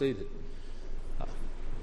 seated. 0.00 0.28
Uh, 1.20 1.26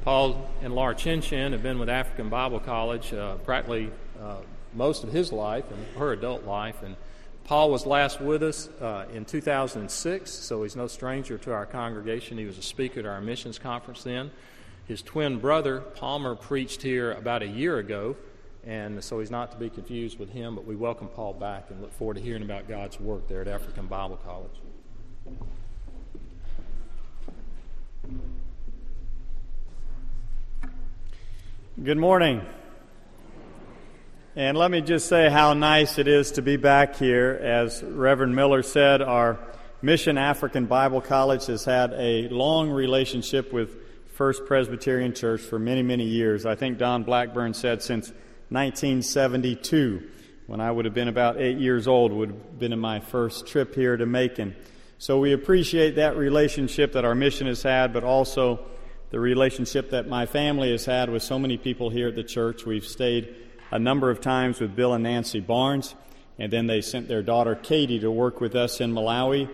Paul 0.01 0.49
and 0.63 0.73
Laura 0.73 0.95
Chinchen 0.95 1.51
have 1.51 1.61
been 1.61 1.77
with 1.77 1.87
African 1.87 2.29
Bible 2.29 2.59
College 2.59 3.13
uh, 3.13 3.35
practically 3.35 3.91
uh, 4.19 4.37
most 4.73 5.03
of 5.03 5.13
his 5.13 5.31
life 5.31 5.65
and 5.69 5.85
her 5.99 6.13
adult 6.13 6.43
life. 6.43 6.81
And 6.81 6.95
Paul 7.43 7.69
was 7.69 7.85
last 7.85 8.19
with 8.19 8.41
us 8.41 8.69
uh, 8.81 9.05
in 9.13 9.23
2006, 9.23 10.31
so 10.31 10.63
he's 10.63 10.75
no 10.75 10.87
stranger 10.87 11.37
to 11.37 11.53
our 11.53 11.67
congregation. 11.67 12.39
He 12.39 12.45
was 12.45 12.57
a 12.57 12.63
speaker 12.63 13.01
at 13.01 13.05
our 13.05 13.21
missions 13.21 13.59
conference 13.59 14.01
then. 14.01 14.31
His 14.87 15.03
twin 15.03 15.37
brother, 15.37 15.81
Palmer, 15.81 16.33
preached 16.33 16.81
here 16.81 17.11
about 17.11 17.43
a 17.43 17.47
year 17.47 17.77
ago, 17.77 18.15
and 18.65 19.03
so 19.03 19.19
he's 19.19 19.29
not 19.29 19.51
to 19.51 19.57
be 19.57 19.69
confused 19.69 20.17
with 20.17 20.31
him, 20.31 20.55
but 20.55 20.65
we 20.65 20.75
welcome 20.75 21.07
Paul 21.07 21.33
back 21.33 21.69
and 21.69 21.83
look 21.83 21.93
forward 21.93 22.15
to 22.15 22.23
hearing 22.23 22.41
about 22.41 22.67
God's 22.67 22.99
work 22.99 23.27
there 23.27 23.41
at 23.41 23.47
African 23.47 23.85
Bible 23.85 24.17
College. 24.25 24.59
Good 31.83 31.97
morning. 31.97 32.41
And 34.35 34.57
let 34.57 34.71
me 34.71 34.81
just 34.81 35.07
say 35.07 35.29
how 35.29 35.53
nice 35.53 35.97
it 35.97 36.07
is 36.07 36.31
to 36.33 36.41
be 36.41 36.57
back 36.57 36.95
here. 36.95 37.39
As 37.41 37.81
Reverend 37.83 38.35
Miller 38.35 38.61
said, 38.61 39.01
our 39.01 39.39
Mission 39.81 40.17
African 40.17 40.65
Bible 40.65 41.01
College 41.01 41.45
has 41.45 41.65
had 41.65 41.93
a 41.93 42.29
long 42.29 42.69
relationship 42.69 43.53
with 43.53 43.77
First 44.13 44.45
Presbyterian 44.47 45.13
Church 45.13 45.41
for 45.41 45.59
many, 45.59 45.83
many 45.83 46.03
years. 46.03 46.47
I 46.47 46.55
think 46.55 46.79
Don 46.79 47.03
Blackburn 47.03 47.53
said 47.53 47.83
since 47.83 48.09
1972, 48.49 50.09
when 50.47 50.59
I 50.59 50.71
would 50.71 50.85
have 50.85 50.95
been 50.95 51.07
about 51.07 51.39
eight 51.39 51.59
years 51.59 51.87
old, 51.87 52.11
would 52.11 52.29
have 52.29 52.59
been 52.59 52.73
in 52.73 52.79
my 52.79 52.99
first 52.99 53.45
trip 53.45 53.75
here 53.75 53.95
to 53.95 54.05
Macon. 54.07 54.55
So 54.99 55.19
we 55.19 55.31
appreciate 55.33 55.95
that 55.97 56.17
relationship 56.17 56.93
that 56.93 57.05
our 57.05 57.13
mission 57.13 57.45
has 57.45 57.61
had, 57.61 57.93
but 57.93 58.03
also 58.03 58.59
the 59.11 59.19
relationship 59.19 59.91
that 59.91 60.07
my 60.07 60.25
family 60.25 60.71
has 60.71 60.85
had 60.85 61.11
with 61.11 61.21
so 61.21 61.37
many 61.37 61.55
people 61.55 61.91
here 61.91 62.07
at 62.07 62.15
the 62.15 62.23
church. 62.23 62.65
We've 62.65 62.85
stayed 62.85 63.35
a 63.69 63.77
number 63.77 64.09
of 64.09 64.21
times 64.21 64.59
with 64.59 64.75
Bill 64.75 64.93
and 64.93 65.03
Nancy 65.03 65.39
Barnes, 65.39 65.93
and 66.39 66.51
then 66.51 66.65
they 66.65 66.81
sent 66.81 67.07
their 67.07 67.21
daughter 67.21 67.53
Katie 67.53 67.99
to 67.99 68.09
work 68.09 68.41
with 68.41 68.55
us 68.55 68.81
in 68.81 68.91
Malawi. 68.91 69.47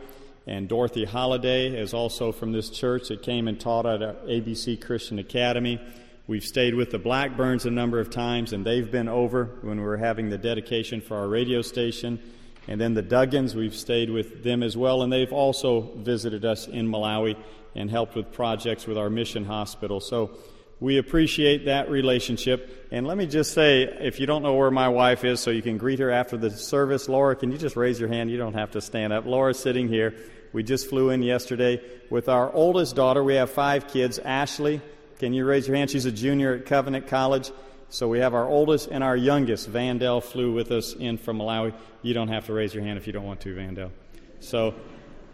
And 0.47 0.69
Dorothy 0.69 1.03
Holliday 1.03 1.77
is 1.77 1.93
also 1.93 2.31
from 2.31 2.53
this 2.53 2.69
church 2.69 3.09
that 3.09 3.21
came 3.21 3.49
and 3.49 3.59
taught 3.59 3.85
at 3.85 4.25
ABC 4.25 4.79
Christian 4.79 5.19
Academy. 5.19 5.79
We've 6.25 6.43
stayed 6.43 6.73
with 6.73 6.91
the 6.91 6.99
Blackburns 6.99 7.65
a 7.65 7.71
number 7.71 7.99
of 7.99 8.09
times, 8.09 8.53
and 8.53 8.65
they've 8.65 8.89
been 8.89 9.09
over 9.09 9.45
when 9.61 9.77
we 9.77 9.83
were 9.83 9.97
having 9.97 10.29
the 10.29 10.37
dedication 10.37 11.01
for 11.01 11.17
our 11.17 11.27
radio 11.27 11.61
station. 11.61 12.19
And 12.67 12.79
then 12.79 12.93
the 12.93 13.03
Duggins, 13.03 13.55
we've 13.55 13.75
stayed 13.75 14.09
with 14.09 14.43
them 14.43 14.63
as 14.63 14.77
well, 14.77 15.01
and 15.01 15.11
they've 15.11 15.33
also 15.33 15.81
visited 15.97 16.45
us 16.45 16.67
in 16.67 16.87
Malawi 16.87 17.35
and 17.75 17.89
helped 17.89 18.15
with 18.15 18.31
projects 18.31 18.87
with 18.87 18.97
our 18.97 19.09
mission 19.09 19.45
hospital. 19.45 19.99
So 19.99 20.37
we 20.79 20.97
appreciate 20.97 21.65
that 21.65 21.89
relationship. 21.89 22.87
And 22.91 23.07
let 23.07 23.17
me 23.17 23.25
just 23.25 23.53
say, 23.53 23.83
if 23.83 24.19
you 24.19 24.25
don't 24.25 24.43
know 24.43 24.55
where 24.55 24.71
my 24.71 24.89
wife 24.89 25.23
is, 25.23 25.39
so 25.39 25.49
you 25.49 25.61
can 25.61 25.77
greet 25.77 25.99
her 25.99 26.11
after 26.11 26.37
the 26.37 26.51
service, 26.51 27.09
Laura, 27.09 27.35
can 27.35 27.51
you 27.51 27.57
just 27.57 27.75
raise 27.75 27.99
your 27.99 28.09
hand? 28.09 28.29
You 28.29 28.37
don't 28.37 28.53
have 28.53 28.71
to 28.71 28.81
stand 28.81 29.13
up. 29.13 29.25
Laura's 29.25 29.59
sitting 29.59 29.87
here. 29.87 30.13
We 30.51 30.61
just 30.61 30.87
flew 30.87 31.09
in 31.09 31.23
yesterday 31.23 31.81
with 32.09 32.29
our 32.29 32.51
oldest 32.53 32.95
daughter. 32.95 33.23
We 33.23 33.35
have 33.35 33.49
five 33.49 33.87
kids. 33.87 34.19
Ashley, 34.19 34.81
can 35.19 35.33
you 35.33 35.45
raise 35.45 35.67
your 35.67 35.75
hand? 35.77 35.89
She's 35.89 36.05
a 36.05 36.11
junior 36.11 36.53
at 36.55 36.65
Covenant 36.65 37.07
College. 37.07 37.51
So 37.93 38.07
we 38.07 38.19
have 38.19 38.33
our 38.33 38.47
oldest 38.47 38.89
and 38.89 39.03
our 39.03 39.15
youngest. 39.15 39.71
Vandell 39.71 40.23
flew 40.23 40.51
with 40.51 40.71
us 40.71 40.93
in 40.93 41.19
from 41.19 41.37
Malawi. 41.37 41.75
You 42.01 42.15
don't 42.15 42.29
have 42.29 42.47
to 42.47 42.53
raise 42.53 42.73
your 42.73 42.83
hand 42.83 42.97
if 42.97 43.05
you 43.05 43.13
don't 43.13 43.23
want 43.23 43.41
to, 43.41 43.53
Vandell. 43.53 43.91
So 44.39 44.73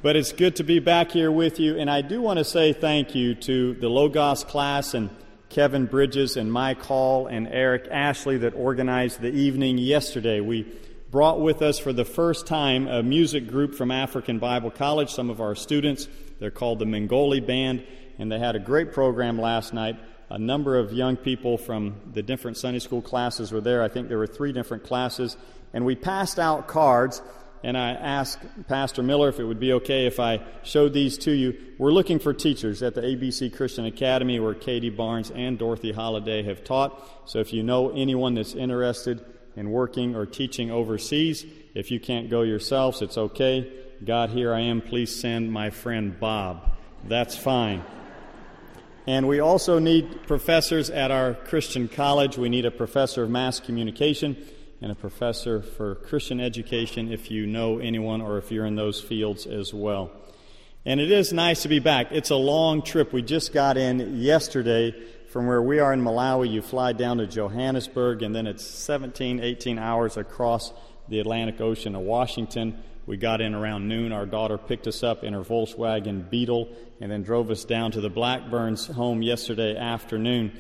but 0.01 0.17
it's 0.17 0.33
good 0.33 0.57
to 0.57 0.63
be 0.63 0.79
back 0.79 1.11
here 1.11 1.31
with 1.31 1.59
you. 1.59 1.77
And 1.77 1.89
I 1.89 2.01
do 2.01 2.21
want 2.21 2.37
to 2.37 2.43
say 2.43 2.73
thank 2.73 3.15
you 3.15 3.35
to 3.35 3.75
the 3.75 3.89
Logos 3.89 4.43
class 4.43 4.93
and 4.93 5.09
Kevin 5.49 5.85
Bridges 5.85 6.37
and 6.37 6.51
Mike 6.51 6.81
Hall 6.83 7.27
and 7.27 7.47
Eric 7.47 7.87
Ashley 7.89 8.37
that 8.39 8.53
organized 8.55 9.21
the 9.21 9.31
evening 9.31 9.77
yesterday. 9.77 10.41
We 10.41 10.67
brought 11.11 11.39
with 11.39 11.61
us 11.61 11.79
for 11.79 11.93
the 11.93 12.05
first 12.05 12.45
time 12.45 12.87
a 12.87 13.01
music 13.01 13.47
group 13.47 13.73
from 13.73 13.89
African 13.89 14.39
Bible 14.39 14.71
College, 14.71 15.11
some 15.11 15.29
of 15.29 15.39
our 15.39 15.55
students. 15.55 16.07
They're 16.39 16.51
called 16.51 16.79
the 16.79 16.85
Mengoli 16.85 17.45
Band, 17.45 17.85
and 18.17 18.31
they 18.31 18.39
had 18.39 18.55
a 18.55 18.59
great 18.59 18.93
program 18.93 19.39
last 19.39 19.73
night. 19.73 19.97
A 20.29 20.37
number 20.37 20.77
of 20.77 20.93
young 20.93 21.17
people 21.17 21.57
from 21.57 21.95
the 22.13 22.21
different 22.21 22.57
Sunday 22.57 22.79
school 22.79 23.01
classes 23.01 23.51
were 23.51 23.61
there. 23.61 23.83
I 23.83 23.87
think 23.87 24.09
there 24.09 24.17
were 24.19 24.27
three 24.27 24.51
different 24.51 24.83
classes. 24.83 25.35
And 25.73 25.85
we 25.85 25.95
passed 25.95 26.37
out 26.37 26.67
cards 26.67 27.21
and 27.63 27.77
I 27.77 27.91
asked 27.91 28.39
Pastor 28.67 29.03
Miller 29.03 29.29
if 29.29 29.39
it 29.39 29.43
would 29.43 29.59
be 29.59 29.73
okay 29.73 30.05
if 30.05 30.19
I 30.19 30.41
showed 30.63 30.93
these 30.93 31.17
to 31.19 31.31
you. 31.31 31.57
We're 31.77 31.91
looking 31.91 32.19
for 32.19 32.33
teachers 32.33 32.81
at 32.81 32.95
the 32.95 33.01
ABC 33.01 33.53
Christian 33.55 33.85
Academy 33.85 34.39
where 34.39 34.53
Katie 34.53 34.89
Barnes 34.89 35.31
and 35.31 35.57
Dorothy 35.57 35.91
Holliday 35.91 36.43
have 36.43 36.63
taught. 36.63 37.03
So 37.29 37.39
if 37.39 37.51
you 37.51 37.63
know 37.63 37.89
anyone 37.89 38.35
that's 38.35 38.53
interested 38.53 39.25
in 39.55 39.71
working 39.71 40.15
or 40.15 40.25
teaching 40.25 40.71
overseas, 40.71 41.45
if 41.73 41.91
you 41.91 41.99
can't 41.99 42.29
go 42.29 42.43
yourselves, 42.43 43.01
it's 43.01 43.17
okay. 43.17 43.71
God, 44.05 44.29
here 44.29 44.53
I 44.53 44.61
am. 44.61 44.81
Please 44.81 45.13
send 45.13 45.51
my 45.51 45.69
friend 45.69 46.17
Bob. 46.17 46.71
That's 47.03 47.35
fine. 47.35 47.83
And 49.09 49.27
we 49.27 49.39
also 49.39 49.79
need 49.79 50.27
professors 50.27 50.91
at 50.91 51.09
our 51.09 51.33
Christian 51.33 51.87
college. 51.87 52.37
We 52.37 52.47
need 52.47 52.65
a 52.65 52.69
professor 52.69 53.23
of 53.23 53.31
mass 53.31 53.59
communication 53.59 54.37
and 54.83 54.91
a 54.91 54.95
professor 54.95 55.63
for 55.63 55.95
Christian 55.95 56.39
education 56.39 57.11
if 57.11 57.31
you 57.31 57.47
know 57.47 57.79
anyone 57.79 58.21
or 58.21 58.37
if 58.37 58.51
you're 58.51 58.67
in 58.67 58.75
those 58.75 59.01
fields 59.01 59.47
as 59.47 59.73
well. 59.73 60.11
And 60.85 60.99
it 60.99 61.09
is 61.09 61.33
nice 61.33 61.63
to 61.63 61.67
be 61.67 61.79
back. 61.79 62.11
It's 62.11 62.29
a 62.29 62.35
long 62.35 62.83
trip. 62.83 63.11
We 63.11 63.23
just 63.23 63.51
got 63.51 63.77
in 63.77 64.19
yesterday 64.21 64.93
from 65.31 65.47
where 65.47 65.63
we 65.63 65.79
are 65.79 65.91
in 65.91 66.03
Malawi. 66.03 66.51
You 66.51 66.61
fly 66.61 66.93
down 66.93 67.17
to 67.17 67.25
Johannesburg, 67.25 68.21
and 68.21 68.35
then 68.35 68.45
it's 68.45 68.63
17, 68.63 69.39
18 69.39 69.79
hours 69.79 70.17
across 70.17 70.71
the 71.07 71.19
Atlantic 71.19 71.59
Ocean 71.61 71.93
to 71.93 71.99
Washington. 71.99 72.77
We 73.09 73.17
got 73.17 73.41
in 73.41 73.55
around 73.55 73.87
noon. 73.87 74.11
Our 74.11 74.27
daughter 74.27 74.59
picked 74.59 74.85
us 74.85 75.01
up 75.01 75.23
in 75.23 75.33
her 75.33 75.41
Volkswagen 75.41 76.29
Beetle 76.29 76.69
and 77.01 77.11
then 77.11 77.23
drove 77.23 77.49
us 77.49 77.65
down 77.65 77.91
to 77.93 78.01
the 78.01 78.09
Blackburns' 78.09 78.85
home 78.85 79.23
yesterday 79.23 79.75
afternoon 79.75 80.51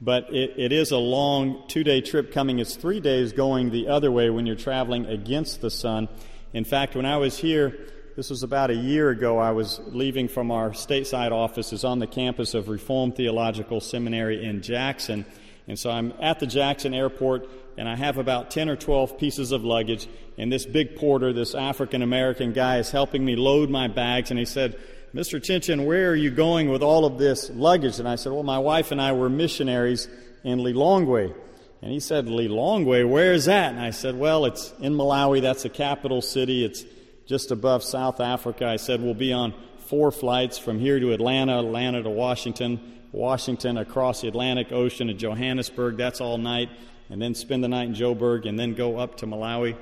but 0.00 0.32
it, 0.32 0.54
it 0.56 0.72
is 0.72 0.92
a 0.92 0.96
long 0.96 1.64
two 1.68 1.84
day 1.84 2.00
trip 2.00 2.32
coming. 2.32 2.60
It's 2.60 2.76
three 2.76 3.00
days 3.00 3.32
going 3.32 3.70
the 3.70 3.88
other 3.88 4.10
way 4.10 4.30
when 4.30 4.46
you're 4.46 4.56
traveling 4.56 5.06
against 5.06 5.60
the 5.60 5.70
sun. 5.70 6.08
In 6.52 6.64
fact, 6.64 6.94
when 6.94 7.04
I 7.04 7.16
was 7.16 7.36
here, 7.36 7.76
this 8.16 8.30
was 8.30 8.42
about 8.42 8.70
a 8.70 8.74
year 8.74 9.10
ago, 9.10 9.38
I 9.38 9.50
was 9.50 9.80
leaving 9.86 10.28
from 10.28 10.50
our 10.50 10.70
stateside 10.70 11.32
offices 11.32 11.84
on 11.84 11.98
the 11.98 12.06
campus 12.06 12.54
of 12.54 12.68
Reformed 12.68 13.16
Theological 13.16 13.80
Seminary 13.80 14.44
in 14.44 14.62
Jackson. 14.62 15.26
And 15.68 15.78
so 15.78 15.90
I'm 15.90 16.14
at 16.20 16.40
the 16.40 16.46
Jackson 16.46 16.94
airport, 16.94 17.48
and 17.76 17.88
I 17.88 17.94
have 17.94 18.16
about 18.16 18.50
10 18.50 18.70
or 18.70 18.76
12 18.76 19.18
pieces 19.18 19.52
of 19.52 19.64
luggage. 19.64 20.08
And 20.38 20.50
this 20.50 20.64
big 20.64 20.96
porter, 20.96 21.32
this 21.32 21.54
African 21.54 22.02
American 22.02 22.52
guy, 22.52 22.78
is 22.78 22.90
helping 22.90 23.24
me 23.24 23.36
load 23.36 23.68
my 23.68 23.86
bags. 23.86 24.30
And 24.30 24.38
he 24.38 24.46
said, 24.46 24.80
Mr. 25.14 25.40
Chinchen, 25.40 25.86
where 25.86 26.10
are 26.10 26.16
you 26.16 26.30
going 26.30 26.70
with 26.70 26.82
all 26.82 27.04
of 27.04 27.18
this 27.18 27.50
luggage? 27.50 27.98
And 27.98 28.08
I 28.08 28.16
said, 28.16 28.32
Well, 28.32 28.42
my 28.42 28.58
wife 28.58 28.92
and 28.92 29.00
I 29.00 29.12
were 29.12 29.28
missionaries 29.28 30.08
in 30.42 30.58
Lilongwe. 30.58 31.34
And 31.80 31.92
he 31.92 32.00
said, 32.00 32.26
Lilongwe, 32.26 33.08
where 33.08 33.32
is 33.32 33.44
that? 33.44 33.72
And 33.72 33.80
I 33.80 33.90
said, 33.90 34.18
Well, 34.18 34.46
it's 34.46 34.72
in 34.80 34.94
Malawi. 34.94 35.40
That's 35.42 35.62
the 35.62 35.68
capital 35.68 36.22
city. 36.22 36.64
It's 36.64 36.84
just 37.26 37.50
above 37.50 37.82
South 37.84 38.20
Africa. 38.20 38.66
I 38.66 38.76
said, 38.76 39.02
We'll 39.02 39.14
be 39.14 39.32
on 39.32 39.54
four 39.86 40.10
flights 40.10 40.58
from 40.58 40.78
here 40.78 41.00
to 41.00 41.12
Atlanta, 41.12 41.58
Atlanta 41.58 42.02
to 42.02 42.10
Washington, 42.10 42.97
Washington 43.12 43.78
across 43.78 44.20
the 44.20 44.28
Atlantic 44.28 44.72
Ocean 44.72 45.06
to 45.08 45.14
Johannesburg. 45.14 45.96
That's 45.96 46.20
all 46.20 46.38
night. 46.38 46.68
And 47.10 47.22
then 47.22 47.34
spend 47.34 47.64
the 47.64 47.68
night 47.68 47.88
in 47.88 47.94
Joburg 47.94 48.46
and 48.46 48.58
then 48.58 48.74
go 48.74 48.98
up 48.98 49.16
to 49.18 49.26
Malawi. 49.26 49.76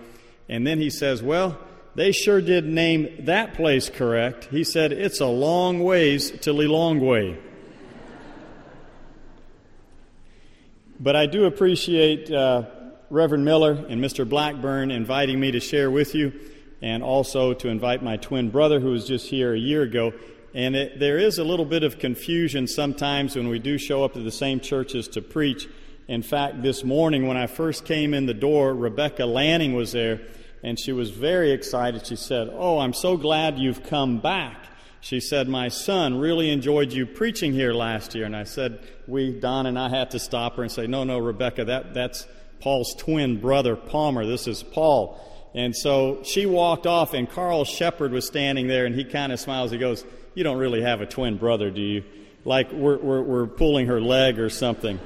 And 0.49 0.67
then 0.67 0.79
he 0.79 0.91
says, 0.91 1.23
Well, 1.23 1.59
they 1.97 2.13
sure 2.13 2.41
did 2.41 2.65
name 2.67 3.25
that 3.27 3.55
place 3.55 3.91
correct. 3.91 4.45
He 4.45 4.63
said, 4.63 4.93
It's 4.93 5.21
a 5.21 5.27
long 5.27 5.81
ways 5.81 6.31
to 6.31 6.53
Lilongwe. 6.53 7.39
but 11.01 11.17
I 11.17 11.27
do 11.27 11.45
appreciate 11.45 12.31
uh, 12.31 12.65
Reverend 13.11 13.45
Miller 13.45 13.73
and 13.89 14.03
Mr. 14.03 14.29
Blackburn 14.29 14.91
inviting 14.91 15.39
me 15.39 15.51
to 15.53 15.61
share 15.61 15.91
with 15.91 16.15
you, 16.15 16.33
and 16.83 17.03
also 17.03 17.55
to 17.55 17.69
invite 17.69 18.03
my 18.03 18.17
twin 18.17 18.51
brother 18.51 18.81
who 18.81 18.91
was 18.91 19.07
just 19.07 19.29
here 19.29 19.55
a 19.55 19.59
year 19.59 19.83
ago. 19.83 20.13
And 20.57 20.75
it, 20.75 20.99
there 20.99 21.19
is 21.19 21.37
a 21.37 21.45
little 21.45 21.67
bit 21.67 21.83
of 21.83 21.99
confusion 21.99 22.67
sometimes 22.67 23.37
when 23.37 23.49
we 23.49 23.59
do 23.59 23.77
show 23.77 24.03
up 24.05 24.15
to 24.15 24.21
the 24.21 24.31
same 24.31 24.59
churches 24.59 25.07
to 25.09 25.21
preach. 25.21 25.69
In 26.09 26.23
fact, 26.23 26.63
this 26.63 26.83
morning 26.83 27.27
when 27.27 27.37
I 27.37 27.47
first 27.47 27.85
came 27.85 28.15
in 28.15 28.25
the 28.25 28.33
door, 28.33 28.75
Rebecca 28.75 29.27
Lanning 29.27 29.75
was 29.75 29.93
there 29.93 30.23
and 30.63 30.81
she 30.81 30.93
was 30.93 31.11
very 31.11 31.51
excited. 31.51 32.07
She 32.07 32.17
said, 32.17 32.49
Oh, 32.51 32.79
I'm 32.79 32.95
so 32.95 33.19
glad 33.19 33.59
you've 33.59 33.83
come 33.83 34.19
back. 34.19 34.57
She 35.03 35.21
said, 35.21 35.47
My 35.47 35.69
son 35.69 36.19
really 36.19 36.51
enjoyed 36.51 36.91
you 36.91 37.05
preaching 37.05 37.53
here 37.53 37.75
last 37.75 38.15
year. 38.15 38.25
And 38.25 38.35
I 38.35 38.45
said, 38.45 38.81
We, 39.07 39.39
Don 39.39 39.67
and 39.67 39.79
I, 39.79 39.91
had 39.91 40.13
to 40.13 40.19
stop 40.19 40.57
her 40.57 40.63
and 40.63 40.73
say, 40.73 40.87
No, 40.87 41.05
no, 41.05 41.19
Rebecca, 41.19 41.67
that, 41.67 41.93
that's 41.93 42.27
Paul's 42.61 42.95
twin 42.95 43.41
brother, 43.43 43.77
Palmer. 43.77 44.25
This 44.25 44.47
is 44.47 44.63
Paul. 44.63 45.21
And 45.55 45.77
so 45.77 46.23
she 46.23 46.47
walked 46.47 46.87
off, 46.87 47.13
and 47.13 47.29
Carl 47.29 47.67
Shepard 47.67 48.13
was 48.13 48.27
standing 48.27 48.69
there, 48.69 48.87
and 48.87 48.95
he 48.95 49.05
kind 49.05 49.33
of 49.33 49.41
smiles. 49.41 49.71
He 49.71 49.79
goes, 49.79 50.05
You 50.37 50.45
don't 50.45 50.59
really 50.59 50.83
have 50.83 51.01
a 51.01 51.07
twin 51.07 51.37
brother, 51.37 51.73
do 51.73 51.81
you? 51.81 52.05
like 52.47 52.71
we're, 52.73 52.97
we're, 52.99 53.23
we're 53.23 53.47
pulling 53.47 53.89
her 53.89 54.01
leg 54.01 54.39
or 54.39 54.49
something. 54.49 55.01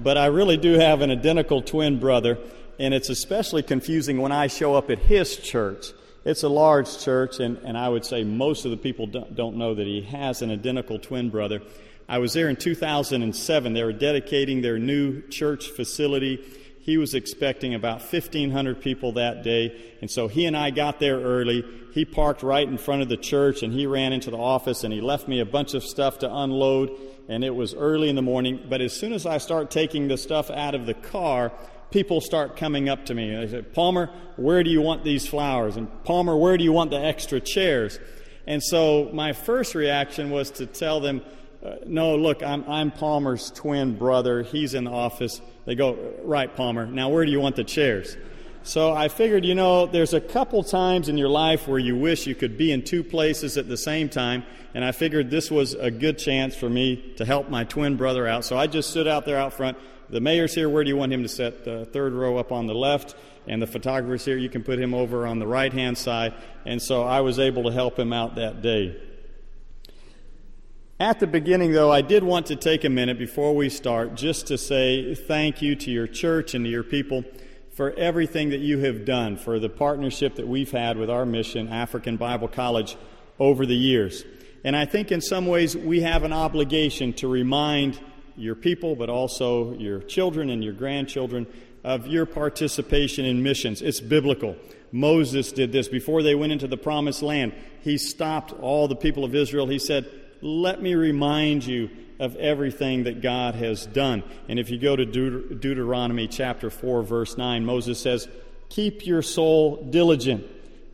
But 0.00 0.16
I 0.16 0.26
really 0.26 0.56
do 0.56 0.74
have 0.74 1.02
an 1.02 1.10
identical 1.10 1.60
twin 1.60 1.98
brother, 1.98 2.38
and 2.78 2.94
it's 2.94 3.10
especially 3.10 3.62
confusing 3.62 4.20
when 4.20 4.32
I 4.32 4.46
show 4.46 4.74
up 4.74 4.88
at 4.88 5.00
his 5.00 5.36
church. 5.36 5.88
It's 6.24 6.44
a 6.44 6.48
large 6.48 6.98
church, 7.00 7.40
and, 7.40 7.58
and 7.58 7.76
I 7.76 7.88
would 7.88 8.04
say 8.04 8.22
most 8.22 8.64
of 8.64 8.70
the 8.70 8.76
people 8.76 9.08
don't, 9.08 9.34
don't 9.34 9.56
know 9.56 9.74
that 9.74 9.86
he 9.86 10.02
has 10.02 10.40
an 10.40 10.52
identical 10.52 11.00
twin 11.00 11.28
brother. 11.28 11.60
I 12.08 12.18
was 12.18 12.32
there 12.32 12.48
in 12.48 12.56
2007. 12.56 13.72
They 13.72 13.82
were 13.82 13.92
dedicating 13.92 14.62
their 14.62 14.78
new 14.78 15.26
church 15.28 15.70
facility. 15.70 16.40
He 16.82 16.98
was 16.98 17.14
expecting 17.14 17.74
about 17.74 18.00
1,500 18.00 18.80
people 18.80 19.12
that 19.12 19.44
day, 19.44 19.94
and 20.00 20.10
so 20.10 20.26
he 20.26 20.46
and 20.46 20.56
I 20.56 20.70
got 20.70 20.98
there 20.98 21.20
early. 21.20 21.64
He 21.94 22.04
parked 22.04 22.42
right 22.42 22.66
in 22.66 22.76
front 22.76 23.02
of 23.02 23.08
the 23.08 23.16
church, 23.16 23.62
and 23.62 23.72
he 23.72 23.86
ran 23.86 24.12
into 24.12 24.32
the 24.32 24.36
office, 24.36 24.82
and 24.82 24.92
he 24.92 25.00
left 25.00 25.28
me 25.28 25.38
a 25.38 25.46
bunch 25.46 25.74
of 25.74 25.84
stuff 25.84 26.18
to 26.18 26.34
unload, 26.34 26.90
and 27.28 27.44
it 27.44 27.54
was 27.54 27.72
early 27.72 28.08
in 28.08 28.16
the 28.16 28.22
morning. 28.22 28.66
But 28.68 28.80
as 28.80 28.92
soon 28.92 29.12
as 29.12 29.26
I 29.26 29.38
start 29.38 29.70
taking 29.70 30.08
the 30.08 30.18
stuff 30.18 30.50
out 30.50 30.74
of 30.74 30.86
the 30.86 30.94
car, 30.94 31.52
people 31.92 32.20
start 32.20 32.56
coming 32.56 32.88
up 32.88 33.06
to 33.06 33.14
me. 33.14 33.30
They 33.30 33.46
say, 33.46 33.62
Palmer, 33.62 34.10
where 34.34 34.64
do 34.64 34.70
you 34.70 34.82
want 34.82 35.04
these 35.04 35.24
flowers? 35.24 35.76
And 35.76 35.88
Palmer, 36.02 36.36
where 36.36 36.56
do 36.56 36.64
you 36.64 36.72
want 36.72 36.90
the 36.90 36.98
extra 36.98 37.38
chairs? 37.38 38.00
And 38.44 38.60
so 38.60 39.08
my 39.12 39.34
first 39.34 39.76
reaction 39.76 40.30
was 40.30 40.50
to 40.52 40.66
tell 40.66 40.98
them, 40.98 41.22
uh, 41.64 41.76
no, 41.86 42.16
look, 42.16 42.42
I'm, 42.42 42.64
I'm 42.68 42.90
Palmer's 42.90 43.50
twin 43.52 43.96
brother. 43.96 44.42
He's 44.42 44.74
in 44.74 44.84
the 44.84 44.90
office. 44.90 45.40
They 45.64 45.74
go, 45.76 45.96
right, 46.24 46.54
Palmer. 46.54 46.86
Now, 46.86 47.08
where 47.10 47.24
do 47.24 47.30
you 47.30 47.40
want 47.40 47.56
the 47.56 47.64
chairs? 47.64 48.16
So 48.64 48.92
I 48.92 49.08
figured, 49.08 49.44
you 49.44 49.54
know, 49.54 49.86
there's 49.86 50.14
a 50.14 50.20
couple 50.20 50.62
times 50.62 51.08
in 51.08 51.18
your 51.18 51.28
life 51.28 51.66
where 51.66 51.78
you 51.78 51.96
wish 51.96 52.26
you 52.26 52.34
could 52.34 52.56
be 52.56 52.72
in 52.72 52.82
two 52.82 53.02
places 53.02 53.56
at 53.56 53.68
the 53.68 53.76
same 53.76 54.08
time, 54.08 54.44
and 54.74 54.84
I 54.84 54.92
figured 54.92 55.30
this 55.30 55.50
was 55.50 55.74
a 55.74 55.90
good 55.90 56.18
chance 56.18 56.54
for 56.54 56.68
me 56.68 57.14
to 57.16 57.24
help 57.24 57.48
my 57.48 57.64
twin 57.64 57.96
brother 57.96 58.26
out. 58.26 58.44
So 58.44 58.56
I 58.56 58.66
just 58.66 58.90
stood 58.90 59.08
out 59.08 59.24
there 59.24 59.36
out 59.36 59.52
front. 59.52 59.78
The 60.10 60.20
mayor's 60.20 60.54
here. 60.54 60.68
Where 60.68 60.84
do 60.84 60.90
you 60.90 60.96
want 60.96 61.12
him 61.12 61.22
to 61.22 61.28
sit? 61.28 61.64
The 61.64 61.86
third 61.86 62.12
row 62.12 62.38
up 62.38 62.52
on 62.52 62.66
the 62.66 62.74
left, 62.74 63.16
and 63.46 63.60
the 63.60 63.66
photographer's 63.66 64.24
here. 64.24 64.36
You 64.36 64.48
can 64.48 64.62
put 64.62 64.78
him 64.78 64.94
over 64.94 65.26
on 65.26 65.38
the 65.38 65.46
right 65.46 65.72
hand 65.72 65.98
side. 65.98 66.34
And 66.64 66.80
so 66.80 67.02
I 67.02 67.20
was 67.20 67.38
able 67.38 67.64
to 67.64 67.72
help 67.72 67.98
him 67.98 68.12
out 68.12 68.36
that 68.36 68.62
day. 68.62 69.00
At 71.02 71.18
the 71.18 71.26
beginning, 71.26 71.72
though, 71.72 71.90
I 71.90 72.00
did 72.00 72.22
want 72.22 72.46
to 72.46 72.54
take 72.54 72.84
a 72.84 72.88
minute 72.88 73.18
before 73.18 73.56
we 73.56 73.70
start 73.70 74.14
just 74.14 74.46
to 74.46 74.56
say 74.56 75.16
thank 75.16 75.60
you 75.60 75.74
to 75.74 75.90
your 75.90 76.06
church 76.06 76.54
and 76.54 76.64
to 76.64 76.70
your 76.70 76.84
people 76.84 77.24
for 77.74 77.90
everything 77.94 78.50
that 78.50 78.60
you 78.60 78.78
have 78.78 79.04
done, 79.04 79.36
for 79.36 79.58
the 79.58 79.68
partnership 79.68 80.36
that 80.36 80.46
we've 80.46 80.70
had 80.70 80.96
with 80.96 81.10
our 81.10 81.26
mission, 81.26 81.66
African 81.66 82.16
Bible 82.18 82.46
College, 82.46 82.96
over 83.40 83.66
the 83.66 83.74
years. 83.74 84.22
And 84.62 84.76
I 84.76 84.84
think 84.84 85.10
in 85.10 85.20
some 85.20 85.48
ways 85.48 85.76
we 85.76 86.02
have 86.02 86.22
an 86.22 86.32
obligation 86.32 87.14
to 87.14 87.26
remind 87.26 87.98
your 88.36 88.54
people, 88.54 88.94
but 88.94 89.10
also 89.10 89.74
your 89.74 90.02
children 90.02 90.50
and 90.50 90.62
your 90.62 90.72
grandchildren, 90.72 91.48
of 91.82 92.06
your 92.06 92.26
participation 92.26 93.24
in 93.24 93.42
missions. 93.42 93.82
It's 93.82 93.98
biblical. 93.98 94.54
Moses 94.92 95.50
did 95.50 95.72
this 95.72 95.88
before 95.88 96.22
they 96.22 96.36
went 96.36 96.52
into 96.52 96.68
the 96.68 96.76
promised 96.76 97.22
land. 97.22 97.54
He 97.80 97.98
stopped 97.98 98.52
all 98.52 98.86
the 98.86 98.94
people 98.94 99.24
of 99.24 99.34
Israel. 99.34 99.66
He 99.66 99.80
said, 99.80 100.08
let 100.42 100.82
me 100.82 100.94
remind 100.94 101.64
you 101.64 101.88
of 102.18 102.36
everything 102.36 103.04
that 103.04 103.22
God 103.22 103.54
has 103.54 103.86
done. 103.86 104.22
And 104.48 104.58
if 104.58 104.70
you 104.70 104.78
go 104.78 104.94
to 104.94 105.06
Deut- 105.06 105.60
Deuteronomy 105.60 106.28
chapter 106.28 106.68
4, 106.68 107.02
verse 107.02 107.38
9, 107.38 107.64
Moses 107.64 107.98
says, 108.00 108.28
Keep 108.68 109.06
your 109.06 109.22
soul 109.22 109.84
diligent, 109.90 110.44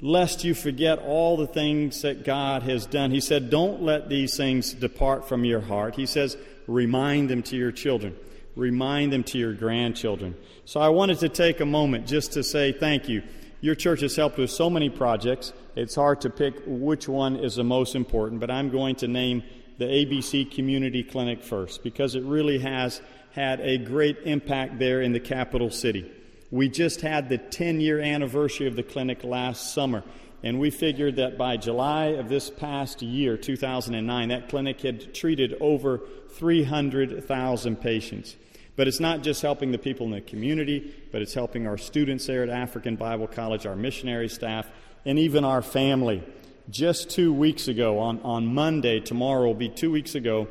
lest 0.00 0.44
you 0.44 0.54
forget 0.54 0.98
all 0.98 1.36
the 1.36 1.46
things 1.46 2.02
that 2.02 2.24
God 2.24 2.62
has 2.62 2.86
done. 2.86 3.10
He 3.10 3.20
said, 3.20 3.50
Don't 3.50 3.82
let 3.82 4.08
these 4.08 4.36
things 4.36 4.72
depart 4.74 5.28
from 5.28 5.44
your 5.44 5.60
heart. 5.60 5.96
He 5.96 6.06
says, 6.06 6.36
Remind 6.66 7.30
them 7.30 7.42
to 7.44 7.56
your 7.56 7.72
children, 7.72 8.16
remind 8.54 9.12
them 9.12 9.24
to 9.24 9.38
your 9.38 9.54
grandchildren. 9.54 10.34
So 10.66 10.80
I 10.80 10.90
wanted 10.90 11.20
to 11.20 11.28
take 11.28 11.60
a 11.60 11.66
moment 11.66 12.06
just 12.06 12.32
to 12.32 12.44
say 12.44 12.72
thank 12.72 13.08
you. 13.08 13.22
Your 13.60 13.74
church 13.74 14.02
has 14.02 14.14
helped 14.14 14.38
with 14.38 14.50
so 14.50 14.70
many 14.70 14.88
projects. 14.88 15.52
It's 15.74 15.96
hard 15.96 16.20
to 16.20 16.30
pick 16.30 16.62
which 16.64 17.08
one 17.08 17.36
is 17.36 17.56
the 17.56 17.64
most 17.64 17.96
important, 17.96 18.40
but 18.40 18.52
I'm 18.52 18.70
going 18.70 18.94
to 18.96 19.08
name 19.08 19.42
the 19.78 19.86
ABC 19.86 20.52
Community 20.52 21.02
Clinic 21.02 21.42
first 21.42 21.82
because 21.82 22.14
it 22.14 22.22
really 22.22 22.60
has 22.60 23.00
had 23.32 23.60
a 23.60 23.78
great 23.78 24.18
impact 24.24 24.78
there 24.78 25.02
in 25.02 25.12
the 25.12 25.20
capital 25.20 25.70
city. 25.70 26.10
We 26.52 26.68
just 26.68 27.00
had 27.00 27.28
the 27.28 27.38
10 27.38 27.80
year 27.80 28.00
anniversary 28.00 28.68
of 28.68 28.76
the 28.76 28.84
clinic 28.84 29.24
last 29.24 29.74
summer, 29.74 30.04
and 30.44 30.60
we 30.60 30.70
figured 30.70 31.16
that 31.16 31.36
by 31.36 31.56
July 31.56 32.06
of 32.06 32.28
this 32.28 32.50
past 32.50 33.02
year, 33.02 33.36
2009, 33.36 34.28
that 34.28 34.48
clinic 34.48 34.80
had 34.82 35.12
treated 35.14 35.56
over 35.60 36.00
300,000 36.30 37.76
patients. 37.80 38.36
But 38.78 38.86
it's 38.86 39.00
not 39.00 39.24
just 39.24 39.42
helping 39.42 39.72
the 39.72 39.78
people 39.78 40.06
in 40.06 40.12
the 40.12 40.20
community, 40.20 40.94
but 41.10 41.20
it's 41.20 41.34
helping 41.34 41.66
our 41.66 41.76
students 41.76 42.26
there 42.26 42.44
at 42.44 42.48
African 42.48 42.94
Bible 42.94 43.26
College, 43.26 43.66
our 43.66 43.74
missionary 43.74 44.28
staff, 44.28 44.68
and 45.04 45.18
even 45.18 45.44
our 45.44 45.62
family. 45.62 46.22
Just 46.70 47.10
two 47.10 47.32
weeks 47.32 47.66
ago, 47.66 47.98
on, 47.98 48.20
on 48.20 48.46
Monday, 48.46 49.00
tomorrow 49.00 49.48
will 49.48 49.54
be 49.54 49.68
two 49.68 49.90
weeks 49.90 50.14
ago, 50.14 50.46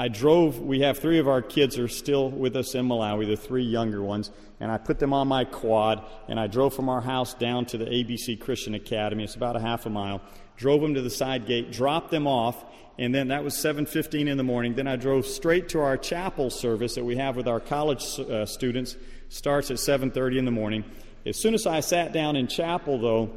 I 0.00 0.08
drove, 0.08 0.58
we 0.58 0.80
have 0.80 0.98
three 0.98 1.18
of 1.18 1.28
our 1.28 1.42
kids 1.42 1.78
are 1.78 1.86
still 1.86 2.30
with 2.30 2.56
us 2.56 2.74
in 2.74 2.88
Malawi, 2.88 3.26
the 3.26 3.36
three 3.36 3.64
younger 3.64 4.02
ones, 4.02 4.30
and 4.58 4.72
I 4.72 4.78
put 4.78 4.98
them 4.98 5.12
on 5.12 5.28
my 5.28 5.44
quad, 5.44 6.02
and 6.26 6.40
I 6.40 6.46
drove 6.46 6.72
from 6.72 6.88
our 6.88 7.02
house 7.02 7.34
down 7.34 7.66
to 7.66 7.76
the 7.76 7.84
ABC 7.84 8.40
Christian 8.40 8.72
Academy. 8.72 9.24
It's 9.24 9.34
about 9.34 9.56
a 9.56 9.60
half 9.60 9.84
a 9.84 9.90
mile. 9.90 10.22
Drove 10.56 10.80
them 10.80 10.94
to 10.94 11.02
the 11.02 11.10
side 11.10 11.44
gate, 11.44 11.70
dropped 11.70 12.10
them 12.10 12.26
off, 12.26 12.64
and 12.98 13.14
then 13.14 13.28
that 13.28 13.44
was 13.44 13.54
7:15 13.56 14.26
in 14.26 14.38
the 14.38 14.42
morning. 14.42 14.72
Then 14.72 14.86
I 14.86 14.96
drove 14.96 15.26
straight 15.26 15.68
to 15.70 15.80
our 15.80 15.98
chapel 15.98 16.48
service 16.48 16.94
that 16.94 17.04
we 17.04 17.16
have 17.16 17.36
with 17.36 17.46
our 17.46 17.60
college 17.60 18.18
uh, 18.20 18.46
students. 18.46 18.96
Starts 19.28 19.70
at 19.70 19.76
7:30 19.76 20.38
in 20.38 20.46
the 20.46 20.50
morning. 20.50 20.82
As 21.26 21.36
soon 21.36 21.52
as 21.52 21.66
I 21.66 21.80
sat 21.80 22.14
down 22.14 22.36
in 22.36 22.46
chapel, 22.46 22.98
though, 22.98 23.32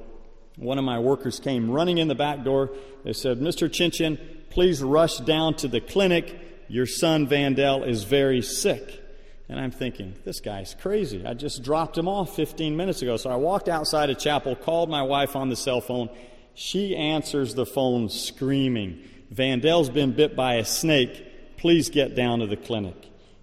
one 0.56 0.78
of 0.78 0.86
my 0.86 1.00
workers 1.00 1.42
came 1.42 1.70
running 1.70 1.98
in 1.98 2.08
the 2.08 2.16
back 2.16 2.46
door. 2.46 2.70
They 3.04 3.12
said, 3.12 3.42
"Mr. 3.42 3.70
Chinchen, 3.70 4.18
please 4.50 4.82
rush 4.82 5.18
down 5.18 5.56
to 5.56 5.68
the 5.68 5.82
clinic. 5.82 6.40
Your 6.68 6.86
son 6.86 7.28
Vandell 7.28 7.88
is 7.88 8.04
very 8.04 8.42
sick." 8.42 9.04
And 9.50 9.60
I'm 9.60 9.72
thinking, 9.72 10.16
this 10.24 10.40
guy's 10.40 10.74
crazy. 10.74 11.26
I 11.26 11.34
just 11.34 11.64
dropped 11.64 11.98
him 11.98 12.08
off 12.08 12.36
15 12.36 12.76
minutes 12.76 13.02
ago. 13.02 13.18
So 13.18 13.30
I 13.30 13.36
walked 13.36 13.70
outside 13.70 14.10
of 14.10 14.18
chapel, 14.18 14.56
called 14.56 14.90
my 14.90 15.04
wife 15.04 15.36
on 15.36 15.50
the 15.50 15.56
cell 15.56 15.82
phone. 15.82 16.10
She 16.56 16.96
answers 16.96 17.54
the 17.54 17.66
phone 17.66 18.10
screaming. 18.10 19.04
Vandell's 19.34 19.90
been 19.90 20.14
bit 20.14 20.36
by 20.36 20.56
a 20.56 20.66
snake. 20.66 21.58
Please 21.58 21.90
get 21.90 22.16
down 22.16 22.40
to 22.40 22.48
the 22.48 22.58
clinic. 22.58 22.96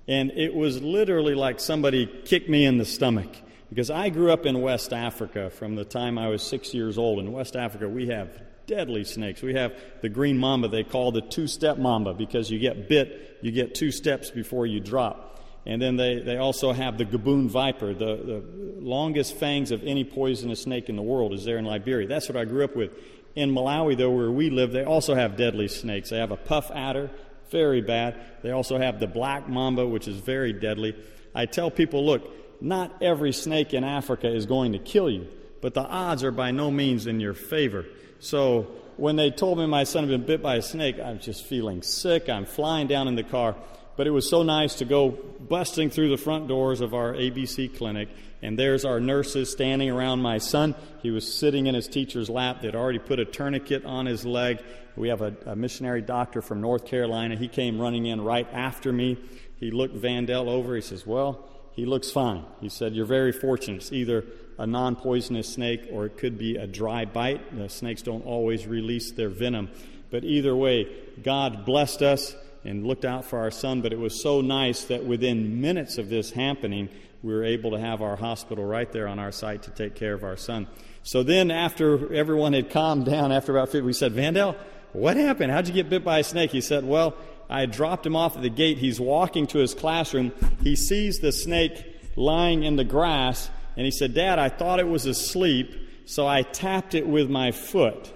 And 0.09 0.33
it 0.33 0.54
was 0.54 0.83
literally 0.83 1.35
like 1.35 1.61
somebody 1.61 2.06
kicked 2.25 2.49
me 2.49 2.64
in 2.64 2.78
the 2.78 2.85
stomach 2.85 3.30
because 3.68 3.90
I 3.90 4.09
grew 4.09 4.33
up 4.33 4.47
in 4.47 4.61
West 4.62 4.92
Africa 4.92 5.50
from 5.50 5.76
the 5.76 5.85
time 5.85 6.18
I 6.18 6.28
was 6.28 6.42
six 6.42 6.75
years 6.75 6.99
old. 6.99 7.21
In 7.21 7.30
West 7.30 7.54
Africa, 7.54 7.88
we 7.88 8.09
have 8.09 8.30
deadly 8.67 9.05
snakes. 9.05 9.43
We 9.43 9.55
have 9.55 9.75
the 10.00 10.09
green 10.09 10.38
mamba 10.38 10.69
they 10.69 10.85
call 10.85 11.12
the 11.12 11.21
two 11.21 11.47
step 11.47 11.79
mamba 11.79 12.14
because 12.14 12.50
you 12.50 12.59
get 12.59 12.88
bit, 12.88 13.38
you 13.43 13.50
get 13.50 13.75
two 13.75 13.90
steps 13.90 14.31
before 14.31 14.67
you 14.67 14.81
drop. 14.81 15.26
And 15.67 15.81
then 15.81 15.97
they, 15.97 16.21
they 16.21 16.38
also 16.38 16.73
have 16.73 16.97
the 16.97 17.05
Gaboon 17.05 17.49
viper, 17.49 17.93
the, 17.93 18.17
the 18.17 18.45
longest 18.79 19.37
fangs 19.37 19.71
of 19.71 19.85
any 19.85 20.05
poisonous 20.05 20.62
snake 20.62 20.88
in 20.88 20.97
the 20.97 21.02
world 21.02 21.35
is 21.35 21.45
there 21.45 21.59
in 21.59 21.64
Liberia. 21.64 22.09
That's 22.09 22.29
what 22.29 22.37
I 22.37 22.45
grew 22.45 22.64
up 22.64 22.75
with. 22.75 22.93
In 23.35 23.52
Malawi, 23.52 23.97
though, 23.97 24.11
where 24.11 24.31
we 24.31 24.50
live, 24.50 24.73
they 24.73 24.85
also 24.85 25.14
have 25.14 25.37
deadly 25.37 25.69
snakes. 25.69 26.11
They 26.11 26.19
have 26.19 26.33
a 26.33 26.37
puff 26.37 26.71
adder, 26.75 27.11
very 27.50 27.83
bad. 27.83 28.17
They 28.43 28.50
also 28.50 28.79
have 28.79 29.00
the 29.00 29.07
black 29.07 29.49
mamba, 29.49 29.87
which 29.87 30.09
is 30.09 30.17
very 30.17 30.52
deadly. 30.52 30.97
I 31.35 31.47
tell 31.47 31.71
people, 31.71 32.05
look, 32.05 32.23
not 32.62 33.02
every 33.02 33.33
snake 33.33 33.75
in 33.75 33.85
Africa 33.85 34.29
is 34.29 34.47
going 34.47 34.73
to 34.73 34.79
kill 34.79 35.11
you, 35.11 35.29
but 35.61 35.75
the 35.75 35.83
odds 35.83 36.25
are 36.25 36.33
by 36.33 36.50
no 36.50 36.71
means 36.71 37.07
in 37.07 37.21
your 37.21 37.35
favor. 37.35 37.85
So 38.20 38.68
when 38.96 39.16
they 39.16 39.30
told 39.30 39.58
me 39.58 39.66
my 39.66 39.84
son 39.84 40.04
had 40.04 40.10
been 40.10 40.26
bit 40.26 40.42
by 40.42 40.56
a 40.56 40.62
snake, 40.62 41.00
I 41.00 41.12
was 41.12 41.24
just 41.24 41.44
feeling 41.44 41.82
sick. 41.82 42.28
I'm 42.28 42.44
flying 42.44 42.86
down 42.86 43.08
in 43.08 43.16
the 43.16 43.22
car. 43.22 43.56
But 43.96 44.06
it 44.06 44.10
was 44.10 44.28
so 44.30 44.42
nice 44.42 44.76
to 44.76 44.84
go 44.84 45.10
busting 45.10 45.90
through 45.90 46.10
the 46.10 46.16
front 46.16 46.48
doors 46.48 46.80
of 46.80 46.94
our 46.94 47.12
ABC 47.12 47.76
clinic, 47.76 48.08
and 48.40 48.58
there's 48.58 48.86
our 48.86 48.98
nurses 48.98 49.50
standing 49.50 49.90
around 49.90 50.22
my 50.22 50.38
son. 50.38 50.74
He 51.02 51.10
was 51.10 51.30
sitting 51.30 51.66
in 51.66 51.74
his 51.74 51.86
teacher's 51.86 52.30
lap. 52.30 52.62
They'd 52.62 52.74
already 52.74 52.98
put 52.98 53.18
a 53.18 53.26
tourniquet 53.26 53.84
on 53.84 54.06
his 54.06 54.24
leg. 54.24 54.62
We 54.96 55.08
have 55.08 55.20
a, 55.20 55.34
a 55.44 55.56
missionary 55.56 56.00
doctor 56.00 56.40
from 56.40 56.60
North 56.62 56.86
Carolina. 56.86 57.36
He 57.36 57.48
came 57.48 57.80
running 57.80 58.06
in 58.06 58.22
right 58.22 58.48
after 58.52 58.92
me. 58.92 59.18
He 59.56 59.70
looked 59.70 59.96
Vandell 59.96 60.48
over. 60.48 60.74
He 60.74 60.80
says, 60.80 61.06
Well, 61.06 61.46
he 61.72 61.84
looks 61.84 62.10
fine. 62.10 62.44
He 62.60 62.68
said, 62.70 62.94
You're 62.94 63.04
very 63.04 63.32
fortunate. 63.32 63.82
It's 63.82 63.92
either 63.92 64.24
a 64.61 64.67
non 64.67 64.95
poisonous 64.95 65.49
snake 65.49 65.88
or 65.90 66.07
it 66.07 66.17
could 66.19 66.38
be 66.38 66.57
a 66.57 66.67
dry 66.67 67.05
bite. 67.05 67.57
The 67.57 67.69
snakes 67.69 68.02
don't 68.02 68.25
always 68.25 68.67
release 68.67 69.11
their 69.12 69.31
venom. 69.31 69.71
But 70.11 70.25
either 70.25 70.55
way, 70.55 70.88
God 71.23 71.64
blessed 71.64 72.02
us 72.02 72.37
and 72.64 72.87
looked 72.87 73.05
out 73.05 73.25
for 73.25 73.38
our 73.38 73.50
son, 73.50 73.81
but 73.81 73.93
it 73.93 73.99
was 73.99 74.23
so 74.23 74.40
nice 74.40 74.85
that 74.85 75.05
within 75.05 75.61
minutes 75.61 75.99
of 75.99 76.09
this 76.09 76.31
happening, 76.31 76.90
we 77.23 77.33
were 77.33 77.45
able 77.45 77.71
to 77.71 77.79
have 77.79 78.02
our 78.02 78.17
hospital 78.17 78.64
right 78.64 78.90
there 78.93 79.09
on 79.09 79.19
our 79.19 79.33
site 79.33 79.62
to 79.62 79.71
take 79.71 79.95
care 79.95 80.12
of 80.12 80.25
our 80.25 80.37
son. 80.37 80.67
So 81.02 81.23
then, 81.23 81.50
after 81.50 82.12
everyone 82.12 82.52
had 82.52 82.71
calmed 82.71 83.07
down, 83.07 83.33
after 83.33 83.57
about 83.57 83.71
50, 83.71 83.81
we 83.83 83.93
said, 83.95 84.12
Vandell, 84.12 84.57
what 84.93 85.17
happened? 85.17 85.52
How'd 85.52 85.69
you 85.69 85.75
get 85.75 85.88
bit 85.88 86.05
by 86.05 86.19
a 86.19 86.25
snake? 86.25 86.50
He 86.50 86.61
said, 86.61 86.85
Well, 86.85 87.14
I 87.49 87.67
dropped 87.67 88.05
him 88.05 88.17
off 88.17 88.37
at 88.37 88.43
the 88.43 88.50
gate. 88.50 88.79
He's 88.79 89.00
walking 89.00 89.47
to 89.49 89.59
his 89.59 89.75
classroom. 89.75 90.33
He 90.62 90.76
sees 90.76 91.19
the 91.19 91.33
snake 91.33 91.85
lying 92.17 92.64
in 92.64 92.76
the 92.76 92.85
grass, 92.85 93.50
and 93.76 93.84
he 93.84 93.90
said, 93.90 94.14
Dad, 94.14 94.38
I 94.38 94.48
thought 94.48 94.80
it 94.80 94.88
was 94.88 95.06
asleep, 95.06 95.74
so 96.06 96.26
I 96.26 96.42
tapped 96.42 96.94
it 96.94 97.06
with 97.06 97.30
my 97.30 97.52
foot. 97.52 98.12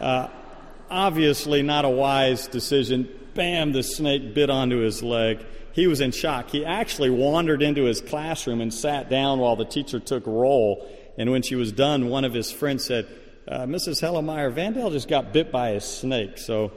Uh, 0.00 0.28
obviously, 0.90 1.62
not 1.62 1.84
a 1.84 1.90
wise 1.90 2.46
decision. 2.46 3.08
Bam, 3.34 3.72
the 3.72 3.82
snake 3.82 4.34
bit 4.34 4.50
onto 4.50 4.78
his 4.78 5.02
leg. 5.02 5.44
He 5.72 5.86
was 5.86 6.00
in 6.00 6.10
shock. 6.10 6.50
He 6.50 6.64
actually 6.64 7.10
wandered 7.10 7.62
into 7.62 7.84
his 7.84 8.00
classroom 8.00 8.62
and 8.62 8.72
sat 8.72 9.10
down 9.10 9.40
while 9.40 9.56
the 9.56 9.66
teacher 9.66 10.00
took 10.00 10.26
roll. 10.26 10.88
And 11.18 11.30
when 11.30 11.42
she 11.42 11.54
was 11.54 11.70
done, 11.70 12.08
one 12.08 12.24
of 12.24 12.32
his 12.32 12.50
friends 12.50 12.84
said, 12.84 13.06
uh, 13.46 13.60
Mrs. 13.60 14.00
Hellemeyer, 14.00 14.52
Vandell 14.52 14.90
just 14.90 15.08
got 15.08 15.32
bit 15.32 15.52
by 15.52 15.70
a 15.70 15.80
snake. 15.80 16.38
So 16.38 16.72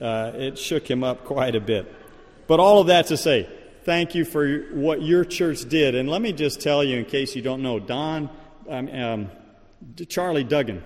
uh, 0.00 0.32
it 0.34 0.58
shook 0.58 0.88
him 0.88 1.02
up 1.02 1.24
quite 1.24 1.56
a 1.56 1.60
bit. 1.60 1.92
But 2.46 2.60
all 2.60 2.80
of 2.80 2.86
that 2.86 3.08
to 3.08 3.16
say, 3.16 3.48
thank 3.84 4.14
you 4.14 4.24
for 4.24 4.58
what 4.72 5.02
your 5.02 5.24
church 5.24 5.68
did. 5.68 5.94
And 5.94 6.08
let 6.08 6.22
me 6.22 6.32
just 6.32 6.60
tell 6.60 6.82
you, 6.82 6.98
in 6.98 7.04
case 7.04 7.36
you 7.36 7.42
don't 7.42 7.62
know, 7.62 7.78
Don, 7.78 8.30
um, 8.68 8.88
um, 8.88 9.30
Charlie 10.08 10.44
Duggan 10.44 10.82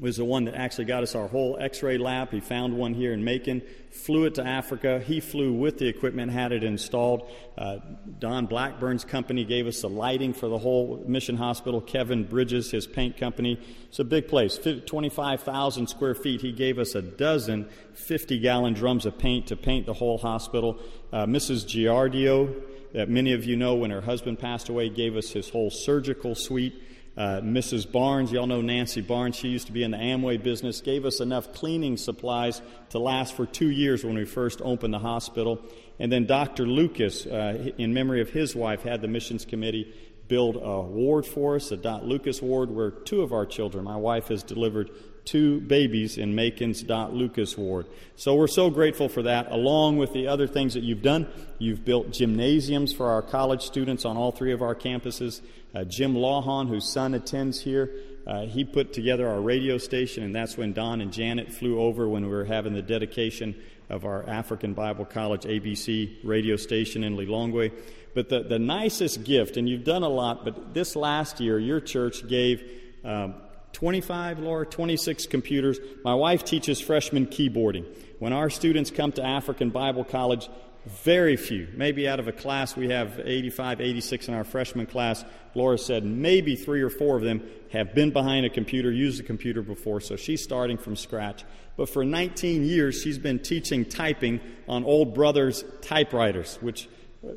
was 0.00 0.16
the 0.16 0.24
one 0.24 0.44
that 0.44 0.54
actually 0.54 0.86
got 0.86 1.02
us 1.02 1.14
our 1.14 1.28
whole 1.28 1.56
x 1.60 1.82
ray 1.82 1.98
lab. 1.98 2.30
He 2.30 2.40
found 2.40 2.76
one 2.76 2.94
here 2.94 3.12
in 3.12 3.22
Macon, 3.22 3.62
flew 3.90 4.24
it 4.24 4.34
to 4.34 4.44
Africa. 4.44 4.98
He 4.98 5.20
flew 5.20 5.52
with 5.52 5.78
the 5.78 5.86
equipment, 5.86 6.32
had 6.32 6.52
it 6.52 6.64
installed. 6.64 7.30
Uh, 7.56 7.78
Don 8.18 8.46
Blackburn's 8.46 9.04
company 9.04 9.44
gave 9.44 9.66
us 9.66 9.82
the 9.82 9.88
lighting 9.88 10.32
for 10.32 10.48
the 10.48 10.58
whole 10.58 11.04
mission 11.06 11.36
hospital. 11.36 11.80
Kevin 11.80 12.24
Bridges, 12.24 12.70
his 12.70 12.86
paint 12.86 13.16
company. 13.16 13.60
It's 13.88 14.00
a 14.00 14.04
big 14.04 14.26
place, 14.26 14.58
25,000 14.58 15.86
square 15.86 16.14
feet. 16.14 16.40
He 16.40 16.52
gave 16.52 16.78
us 16.78 16.94
a 16.94 17.02
dozen 17.02 17.68
50 17.94 18.40
gallon 18.40 18.74
drums 18.74 19.06
of 19.06 19.16
paint 19.16 19.46
to 19.48 19.56
paint 19.56 19.86
the 19.86 19.94
whole 19.94 20.18
hospital. 20.18 20.78
Uh, 21.12 21.26
Mrs. 21.26 21.64
Giardio, 21.64 22.52
that 22.92 23.08
many 23.08 23.32
of 23.32 23.44
you 23.44 23.56
know 23.56 23.76
when 23.76 23.92
her 23.92 24.00
husband 24.00 24.40
passed 24.40 24.68
away, 24.68 24.88
gave 24.88 25.16
us 25.16 25.30
his 25.30 25.50
whole 25.50 25.70
surgical 25.70 26.34
suite. 26.34 26.82
Uh, 27.16 27.40
Mrs. 27.40 27.90
Barnes, 27.90 28.32
y'all 28.32 28.48
know 28.48 28.60
Nancy 28.60 29.00
Barnes, 29.00 29.36
she 29.36 29.48
used 29.48 29.68
to 29.68 29.72
be 29.72 29.84
in 29.84 29.92
the 29.92 29.96
Amway 29.96 30.42
business, 30.42 30.80
gave 30.80 31.04
us 31.04 31.20
enough 31.20 31.52
cleaning 31.52 31.96
supplies 31.96 32.60
to 32.90 32.98
last 32.98 33.34
for 33.34 33.46
two 33.46 33.70
years 33.70 34.04
when 34.04 34.16
we 34.16 34.24
first 34.24 34.60
opened 34.64 34.92
the 34.92 34.98
hospital. 34.98 35.62
And 36.00 36.10
then 36.10 36.26
Dr. 36.26 36.66
Lucas, 36.66 37.24
uh, 37.24 37.70
in 37.78 37.94
memory 37.94 38.20
of 38.20 38.30
his 38.30 38.56
wife, 38.56 38.82
had 38.82 39.00
the 39.00 39.06
missions 39.06 39.44
committee 39.44 39.94
build 40.26 40.56
a 40.56 40.80
ward 40.80 41.24
for 41.24 41.54
us, 41.54 41.70
a 41.70 41.76
Dot 41.76 42.04
Lucas 42.04 42.42
ward, 42.42 42.70
where 42.70 42.90
two 42.90 43.22
of 43.22 43.32
our 43.32 43.46
children, 43.46 43.84
my 43.84 43.96
wife 43.96 44.28
has 44.28 44.42
delivered 44.42 44.90
two 45.24 45.60
babies 45.60 46.18
in 46.18 46.34
Macon's 46.34 46.82
Dot 46.82 47.12
Lucas 47.12 47.56
ward. 47.56 47.86
So 48.16 48.34
we're 48.34 48.46
so 48.46 48.70
grateful 48.70 49.08
for 49.08 49.22
that, 49.22 49.50
along 49.50 49.96
with 49.96 50.12
the 50.12 50.28
other 50.28 50.46
things 50.46 50.74
that 50.74 50.82
you've 50.82 51.02
done. 51.02 51.26
You've 51.58 51.84
built 51.84 52.10
gymnasiums 52.10 52.92
for 52.92 53.08
our 53.08 53.22
college 53.22 53.62
students 53.62 54.04
on 54.04 54.16
all 54.16 54.32
three 54.32 54.52
of 54.52 54.62
our 54.62 54.74
campuses. 54.74 55.40
Uh, 55.74 55.84
Jim 55.84 56.14
Lawhon, 56.14 56.68
whose 56.68 56.92
son 56.92 57.14
attends 57.14 57.60
here, 57.60 57.90
uh, 58.26 58.46
he 58.46 58.64
put 58.64 58.92
together 58.92 59.28
our 59.28 59.40
radio 59.40 59.76
station, 59.78 60.22
and 60.22 60.34
that's 60.34 60.56
when 60.56 60.72
Don 60.72 61.00
and 61.00 61.12
Janet 61.12 61.52
flew 61.52 61.80
over 61.80 62.08
when 62.08 62.24
we 62.24 62.30
were 62.30 62.44
having 62.44 62.72
the 62.72 62.82
dedication 62.82 63.54
of 63.90 64.04
our 64.04 64.28
African 64.28 64.72
Bible 64.72 65.04
College 65.04 65.42
ABC 65.42 66.16
radio 66.24 66.56
station 66.56 67.04
in 67.04 67.16
Lilongwe. 67.16 67.72
But 68.14 68.28
the, 68.28 68.42
the 68.42 68.58
nicest 68.58 69.24
gift, 69.24 69.56
and 69.56 69.68
you've 69.68 69.84
done 69.84 70.02
a 70.02 70.08
lot, 70.08 70.44
but 70.44 70.72
this 70.72 70.96
last 70.96 71.40
year, 71.40 71.58
your 71.58 71.80
church 71.80 72.26
gave 72.28 72.62
um, 73.04 73.34
25, 73.74 74.38
Laura, 74.38 74.64
26 74.64 75.26
computers. 75.26 75.78
My 76.04 76.14
wife 76.14 76.44
teaches 76.44 76.80
freshman 76.80 77.26
keyboarding. 77.26 77.84
When 78.20 78.32
our 78.32 78.48
students 78.48 78.90
come 78.90 79.12
to 79.12 79.22
African 79.22 79.70
Bible 79.70 80.04
College, 80.04 80.48
very 80.86 81.36
few, 81.36 81.68
maybe 81.74 82.06
out 82.06 82.20
of 82.20 82.28
a 82.28 82.32
class 82.32 82.76
we 82.76 82.90
have 82.90 83.20
85, 83.22 83.80
86 83.80 84.28
in 84.28 84.34
our 84.34 84.44
freshman 84.44 84.86
class, 84.86 85.24
Laura 85.54 85.76
said 85.76 86.04
maybe 86.04 86.56
three 86.56 86.82
or 86.82 86.90
four 86.90 87.16
of 87.16 87.22
them 87.22 87.42
have 87.72 87.94
been 87.94 88.12
behind 88.12 88.46
a 88.46 88.50
computer, 88.50 88.92
used 88.92 89.18
a 89.20 89.24
computer 89.24 89.60
before, 89.60 90.00
so 90.00 90.14
she's 90.14 90.42
starting 90.42 90.78
from 90.78 90.94
scratch. 90.94 91.44
But 91.76 91.88
for 91.88 92.04
19 92.04 92.64
years, 92.64 93.00
she's 93.00 93.18
been 93.18 93.40
teaching 93.40 93.84
typing 93.84 94.40
on 94.68 94.84
old 94.84 95.14
brothers' 95.14 95.64
typewriters, 95.80 96.58
which 96.60 96.88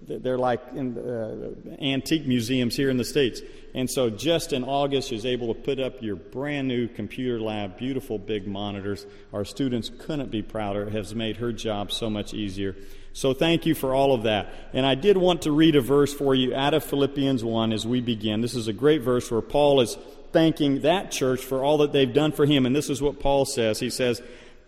they're 0.08 0.38
like 0.38 0.62
in 0.76 0.98
uh, 0.98 1.74
antique 1.82 2.26
museums 2.26 2.76
here 2.76 2.90
in 2.90 2.98
the 2.98 3.06
States. 3.06 3.42
And 3.74 3.90
so 3.90 4.10
just 4.10 4.54
in 4.54 4.64
August, 4.64 5.12
was 5.12 5.26
able 5.26 5.54
to 5.54 5.60
put 5.60 5.80
up 5.80 6.02
your 6.02 6.16
brand 6.16 6.68
new 6.68 6.88
computer 6.88 7.40
lab, 7.40 7.78
beautiful 7.78 8.18
big 8.18 8.48
monitors. 8.48 9.06
Our 9.34 9.46
students 9.46 9.92
couldn't 10.00 10.32
be 10.32 10.42
prouder. 10.42 10.88
It 10.88 10.94
has 10.94 11.14
made 11.14 11.38
her 11.38 11.52
job 11.52 11.92
so 11.92 12.10
much 12.10 12.34
easier. 12.34 12.76
So 13.14 13.34
thank 13.34 13.66
you 13.66 13.74
for 13.74 13.94
all 13.94 14.14
of 14.14 14.24
that. 14.24 14.54
And 14.74 14.86
I 14.86 14.96
did 14.96 15.18
want 15.18 15.44
to 15.44 15.52
read 15.52 15.76
a 15.76 15.82
verse 15.82 16.14
for 16.14 16.36
you 16.36 16.56
out 16.56 16.74
of 16.74 16.84
Philippians 16.84 17.44
1 17.44 17.74
as 17.74 17.86
we 17.86 18.00
begin. 18.00 18.42
This 18.42 18.56
is 18.56 18.68
a 18.68 18.74
great 18.74 19.02
verse 19.02 19.30
where 19.32 19.42
Paul 19.42 19.82
is 19.82 19.98
thanking 20.32 20.82
that 20.82 21.12
church 21.12 21.42
for 21.42 21.64
all 21.64 21.80
that 21.80 21.92
they've 21.92 22.14
done 22.14 22.32
for 22.32 22.46
him. 22.46 22.66
And 22.66 22.76
this 22.76 22.90
is 22.90 23.02
what 23.02 23.20
Paul 23.20 23.46
says. 23.46 23.80
He 23.80 23.90
says, 23.90 24.22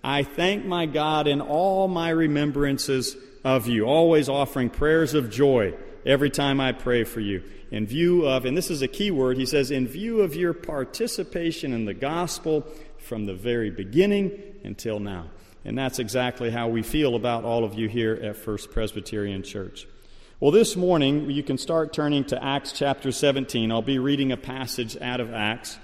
I 0.03 0.23
thank 0.23 0.65
my 0.65 0.85
God 0.85 1.27
in 1.27 1.41
all 1.41 1.87
my 1.87 2.09
remembrances 2.09 3.15
of 3.43 3.67
you, 3.67 3.85
always 3.85 4.29
offering 4.29 4.69
prayers 4.69 5.13
of 5.13 5.29
joy 5.29 5.73
every 6.05 6.29
time 6.29 6.59
I 6.59 6.71
pray 6.71 7.03
for 7.03 7.19
you. 7.19 7.43
In 7.71 7.85
view 7.85 8.27
of, 8.27 8.45
and 8.45 8.57
this 8.57 8.71
is 8.71 8.81
a 8.81 8.87
key 8.87 9.11
word, 9.11 9.37
he 9.37 9.45
says, 9.45 9.69
in 9.71 9.87
view 9.87 10.21
of 10.21 10.35
your 10.35 10.53
participation 10.53 11.71
in 11.71 11.85
the 11.85 11.93
gospel 11.93 12.65
from 12.97 13.25
the 13.25 13.33
very 13.33 13.69
beginning 13.69 14.31
until 14.63 14.99
now. 14.99 15.27
And 15.63 15.77
that's 15.77 15.99
exactly 15.99 16.49
how 16.49 16.69
we 16.69 16.81
feel 16.81 17.15
about 17.15 17.43
all 17.43 17.63
of 17.63 17.75
you 17.75 17.87
here 17.87 18.13
at 18.15 18.37
First 18.37 18.71
Presbyterian 18.71 19.43
Church. 19.43 19.87
Well, 20.39 20.51
this 20.51 20.75
morning, 20.75 21.29
you 21.29 21.43
can 21.43 21.57
start 21.57 21.93
turning 21.93 22.23
to 22.25 22.43
Acts 22.43 22.71
chapter 22.71 23.11
17. 23.11 23.71
I'll 23.71 23.81
be 23.81 23.99
reading 23.99 24.31
a 24.31 24.37
passage 24.37 24.97
out 25.01 25.19
of 25.19 25.33
Acts. 25.33 25.77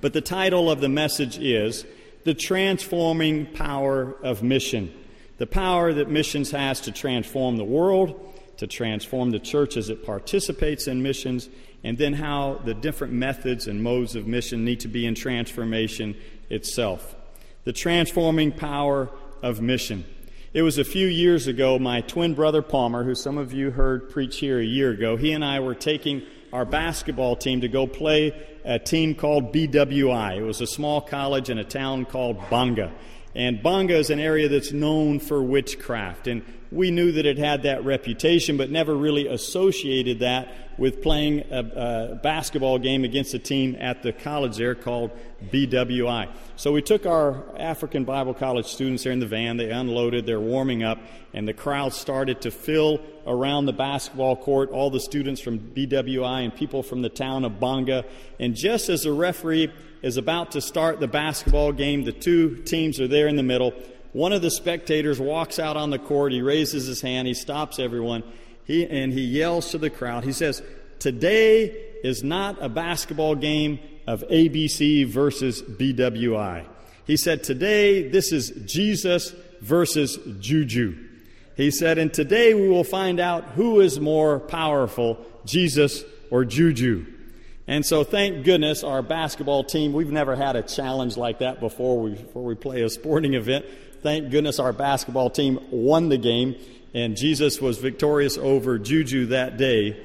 But 0.00 0.12
the 0.12 0.20
title 0.20 0.70
of 0.70 0.80
the 0.80 0.88
message 0.88 1.38
is 1.38 1.86
The 2.24 2.34
Transforming 2.34 3.46
Power 3.46 4.16
of 4.22 4.42
Mission 4.42 4.92
the 5.40 5.46
power 5.46 5.90
that 5.94 6.10
missions 6.10 6.50
has 6.50 6.82
to 6.82 6.92
transform 6.92 7.56
the 7.56 7.64
world, 7.64 8.36
to 8.58 8.66
transform 8.66 9.30
the 9.30 9.38
church 9.38 9.78
as 9.78 9.88
it 9.88 10.04
participates 10.04 10.86
in 10.86 11.02
missions, 11.02 11.48
and 11.82 11.96
then 11.96 12.12
how 12.12 12.60
the 12.66 12.74
different 12.74 13.14
methods 13.14 13.66
and 13.66 13.82
modes 13.82 14.14
of 14.14 14.26
mission 14.26 14.66
need 14.66 14.80
to 14.80 14.88
be 14.88 15.06
in 15.06 15.14
transformation 15.14 16.14
itself. 16.50 17.16
The 17.64 17.72
transforming 17.72 18.52
power 18.52 19.08
of 19.42 19.62
mission. 19.62 20.04
It 20.52 20.60
was 20.60 20.76
a 20.76 20.84
few 20.84 21.06
years 21.06 21.46
ago, 21.46 21.78
my 21.78 22.02
twin 22.02 22.34
brother 22.34 22.60
Palmer, 22.60 23.02
who 23.04 23.14
some 23.14 23.38
of 23.38 23.54
you 23.54 23.70
heard 23.70 24.10
preach 24.10 24.40
here 24.40 24.60
a 24.60 24.64
year 24.64 24.90
ago, 24.90 25.16
he 25.16 25.32
and 25.32 25.42
I 25.42 25.60
were 25.60 25.74
taking 25.74 26.20
our 26.52 26.66
basketball 26.66 27.36
team 27.36 27.62
to 27.62 27.68
go 27.68 27.86
play 27.86 28.34
a 28.66 28.78
team 28.78 29.14
called 29.14 29.54
BWI. 29.54 30.36
It 30.36 30.42
was 30.42 30.60
a 30.60 30.66
small 30.66 31.00
college 31.00 31.48
in 31.48 31.56
a 31.56 31.64
town 31.64 32.04
called 32.04 32.36
Banga. 32.50 32.92
And 33.34 33.62
Banga 33.62 33.96
is 33.96 34.10
an 34.10 34.18
area 34.18 34.48
that's 34.48 34.72
known 34.72 35.20
for 35.20 35.42
witchcraft. 35.42 36.26
And 36.26 36.42
we 36.72 36.90
knew 36.90 37.12
that 37.12 37.26
it 37.26 37.38
had 37.38 37.64
that 37.64 37.84
reputation, 37.84 38.56
but 38.56 38.70
never 38.70 38.94
really 38.94 39.26
associated 39.26 40.20
that 40.20 40.54
with 40.78 41.02
playing 41.02 41.40
a, 41.50 42.12
a, 42.12 42.14
basketball 42.22 42.78
game 42.78 43.04
against 43.04 43.34
a 43.34 43.38
team 43.38 43.76
at 43.78 44.02
the 44.02 44.12
college 44.12 44.56
there 44.56 44.74
called 44.74 45.10
BWI. 45.52 46.28
So 46.56 46.72
we 46.72 46.80
took 46.80 47.06
our 47.06 47.44
African 47.58 48.04
Bible 48.04 48.34
College 48.34 48.66
students 48.66 49.02
there 49.02 49.12
in 49.12 49.18
the 49.18 49.26
van. 49.26 49.56
They 49.56 49.70
unloaded, 49.70 50.26
they're 50.26 50.40
warming 50.40 50.82
up, 50.82 50.98
and 51.34 51.46
the 51.46 51.52
crowd 51.52 51.92
started 51.92 52.40
to 52.42 52.50
fill 52.50 53.00
around 53.26 53.66
the 53.66 53.72
basketball 53.72 54.36
court. 54.36 54.70
All 54.70 54.90
the 54.90 55.00
students 55.00 55.40
from 55.40 55.58
BWI 55.58 56.44
and 56.44 56.54
people 56.54 56.82
from 56.82 57.02
the 57.02 57.08
town 57.08 57.44
of 57.44 57.60
Banga. 57.60 58.04
And 58.38 58.54
just 58.54 58.88
as 58.88 59.02
the 59.02 59.12
referee 59.12 59.70
is 60.02 60.16
about 60.16 60.52
to 60.52 60.60
start 60.60 61.00
the 61.00 61.08
basketball 61.08 61.72
game. 61.72 62.04
The 62.04 62.12
two 62.12 62.56
teams 62.56 63.00
are 63.00 63.08
there 63.08 63.28
in 63.28 63.36
the 63.36 63.42
middle. 63.42 63.72
One 64.12 64.32
of 64.32 64.42
the 64.42 64.50
spectators 64.50 65.20
walks 65.20 65.58
out 65.58 65.76
on 65.76 65.90
the 65.90 65.98
court. 65.98 66.32
He 66.32 66.42
raises 66.42 66.86
his 66.86 67.00
hand. 67.00 67.28
He 67.28 67.34
stops 67.34 67.78
everyone. 67.78 68.24
He, 68.64 68.86
and 68.86 69.12
he 69.12 69.22
yells 69.22 69.70
to 69.70 69.78
the 69.78 69.90
crowd. 69.90 70.24
He 70.24 70.32
says, 70.32 70.62
Today 70.98 71.66
is 72.02 72.22
not 72.22 72.58
a 72.60 72.68
basketball 72.68 73.34
game 73.34 73.78
of 74.06 74.22
ABC 74.28 75.06
versus 75.06 75.62
BWI. 75.62 76.66
He 77.06 77.16
said, 77.16 77.44
Today, 77.44 78.08
this 78.08 78.32
is 78.32 78.50
Jesus 78.66 79.34
versus 79.60 80.18
Juju. 80.40 80.96
He 81.56 81.70
said, 81.70 81.98
And 81.98 82.12
today 82.12 82.54
we 82.54 82.68
will 82.68 82.84
find 82.84 83.20
out 83.20 83.44
who 83.50 83.80
is 83.80 84.00
more 84.00 84.40
powerful, 84.40 85.18
Jesus 85.44 86.04
or 86.30 86.44
Juju. 86.44 87.06
And 87.66 87.86
so, 87.86 88.02
thank 88.02 88.44
goodness, 88.44 88.82
our 88.82 89.02
basketball 89.02 89.62
team, 89.62 89.92
we've 89.92 90.10
never 90.10 90.34
had 90.34 90.56
a 90.56 90.62
challenge 90.62 91.16
like 91.16 91.38
that 91.38 91.60
before 91.60 92.00
we, 92.00 92.14
before 92.14 92.44
we 92.44 92.56
play 92.56 92.82
a 92.82 92.90
sporting 92.90 93.34
event. 93.34 93.64
Thank 94.02 94.30
goodness 94.30 94.58
our 94.58 94.72
basketball 94.72 95.28
team 95.28 95.58
won 95.70 96.08
the 96.08 96.16
game, 96.16 96.56
and 96.94 97.16
Jesus 97.16 97.60
was 97.60 97.78
victorious 97.78 98.38
over 98.38 98.78
Juju 98.78 99.26
that 99.26 99.58
day. 99.58 100.02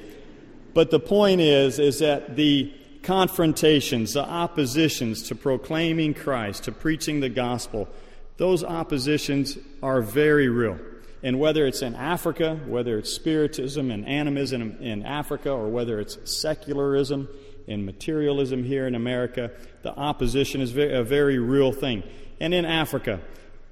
But 0.74 0.90
the 0.90 1.00
point 1.00 1.40
is, 1.40 1.78
is 1.78 2.00
that 2.00 2.36
the 2.36 2.72
confrontations, 3.02 4.12
the 4.12 4.24
oppositions 4.24 5.22
to 5.28 5.34
proclaiming 5.34 6.12
Christ, 6.12 6.64
to 6.64 6.72
preaching 6.72 7.20
the 7.20 7.30
gospel, 7.30 7.88
those 8.36 8.62
oppositions 8.62 9.56
are 9.82 10.02
very 10.02 10.48
real. 10.48 10.78
And 11.22 11.40
whether 11.40 11.66
it's 11.66 11.80
in 11.80 11.94
Africa, 11.94 12.60
whether 12.66 12.98
it's 12.98 13.10
spiritism 13.10 13.90
and 13.90 14.06
animism 14.06 14.76
in 14.80 15.06
Africa, 15.06 15.50
or 15.50 15.68
whether 15.68 15.98
it's 15.98 16.18
secularism 16.30 17.28
and 17.66 17.86
materialism 17.86 18.62
here 18.62 18.86
in 18.86 18.94
America, 18.94 19.50
the 19.82 19.96
opposition 19.96 20.60
is 20.60 20.76
a 20.76 21.02
very 21.02 21.38
real 21.38 21.72
thing. 21.72 22.02
And 22.38 22.52
in 22.52 22.66
Africa, 22.66 23.20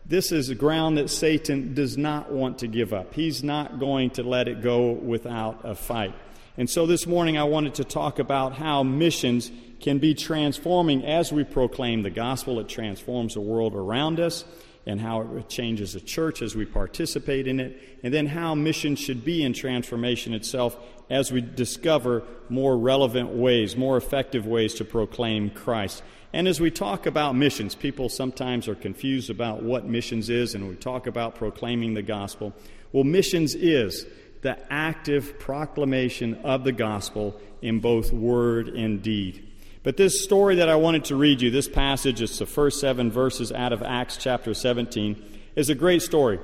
this 0.07 0.33
is 0.33 0.51
ground 0.53 0.99
that 0.99 1.09
Satan 1.09 1.75
does 1.75 1.97
not 1.97 2.31
want 2.31 2.59
to 2.59 2.67
give 2.67 2.93
up. 2.93 3.15
He's 3.15 3.43
not 3.43 3.79
going 3.79 4.11
to 4.11 4.23
let 4.23 4.49
it 4.49 4.63
go 4.63 4.93
without 4.93 5.61
a 5.65 5.75
fight. 5.75 6.15
And 6.57 6.69
so 6.69 6.87
this 6.87 7.07
morning 7.07 7.39
I 7.39 7.45
wanted 7.45 7.75
to 7.77 7.85
talk 7.85 8.19
about 8.19 8.53
how 8.53 8.83
missions 8.83 9.51
can 9.81 9.99
be 9.99 10.15
transforming 10.15 11.05
as 11.05 11.33
we 11.33 11.43
proclaim 11.45 12.03
the 12.03 12.11
gospel. 12.11 12.61
It 12.61 12.69
transforms 12.69 13.35
the 13.35 13.41
world 13.41 13.75
around 13.75 14.21
us 14.21 14.45
and 14.87 15.01
how 15.01 15.23
it 15.23 15.49
changes 15.49 15.95
the 15.95 16.01
church 16.01 16.43
as 16.43 16.55
we 16.55 16.65
participate 16.65 17.47
in 17.47 17.59
it, 17.61 17.99
and 18.03 18.13
then 18.13 18.27
how 18.27 18.55
mission 18.55 18.97
should 18.97 19.25
be 19.25 19.43
in 19.43 19.53
transformation 19.53 20.35
itself 20.35 20.77
as 21.11 21.33
we 21.33 21.41
discover 21.41 22.23
more 22.49 22.77
relevant 22.77 23.31
ways, 23.31 23.77
more 23.77 23.97
effective 23.97 24.47
ways 24.47 24.75
to 24.75 24.85
proclaim 24.85 25.51
Christ. 25.51 26.03
And 26.33 26.49
as 26.49 26.61
we 26.61 26.71
talk 26.71 27.07
about 27.07 27.37
missions, 27.37 27.75
people 27.75 28.09
sometimes 28.09 28.69
are 28.69 28.75
confused 28.75 29.31
about 29.31 29.63
what 29.63 29.87
missions 29.87 30.29
is, 30.29 30.55
and 30.55 30.69
we 30.69 30.75
talk 30.75 31.07
about 31.07 31.37
proclaiming 31.37 31.95
the 31.95 32.03
gospel. 32.03 32.53
Well, 32.93 33.05
missions 33.05 33.55
is 33.55 34.07
the 34.43 34.59
active 34.71 35.39
proclamation 35.39 36.35
of 36.43 36.65
the 36.65 36.73
gospel 36.73 37.41
in 37.63 37.81
both 37.81 38.13
word 38.13 38.69
and 38.69 39.03
deed. 39.03 39.49
But 39.85 39.99
this 39.99 40.25
story 40.25 40.57
that 40.57 40.71
I 40.71 40.77
wanted 40.77 41.05
to 41.07 41.17
read 41.17 41.43
you, 41.43 41.51
this 41.51 41.69
passage, 41.69 42.23
it's 42.23 42.39
the 42.39 42.47
first 42.47 42.81
seven 42.81 43.13
verses 43.13 43.53
out 43.53 43.75
of 43.75 43.83
Acts 43.83 44.17
chapter 44.17 44.55
17, 44.55 45.23
is 45.57 45.69
a 45.69 45.75
great 45.75 46.01
story. 46.01 46.41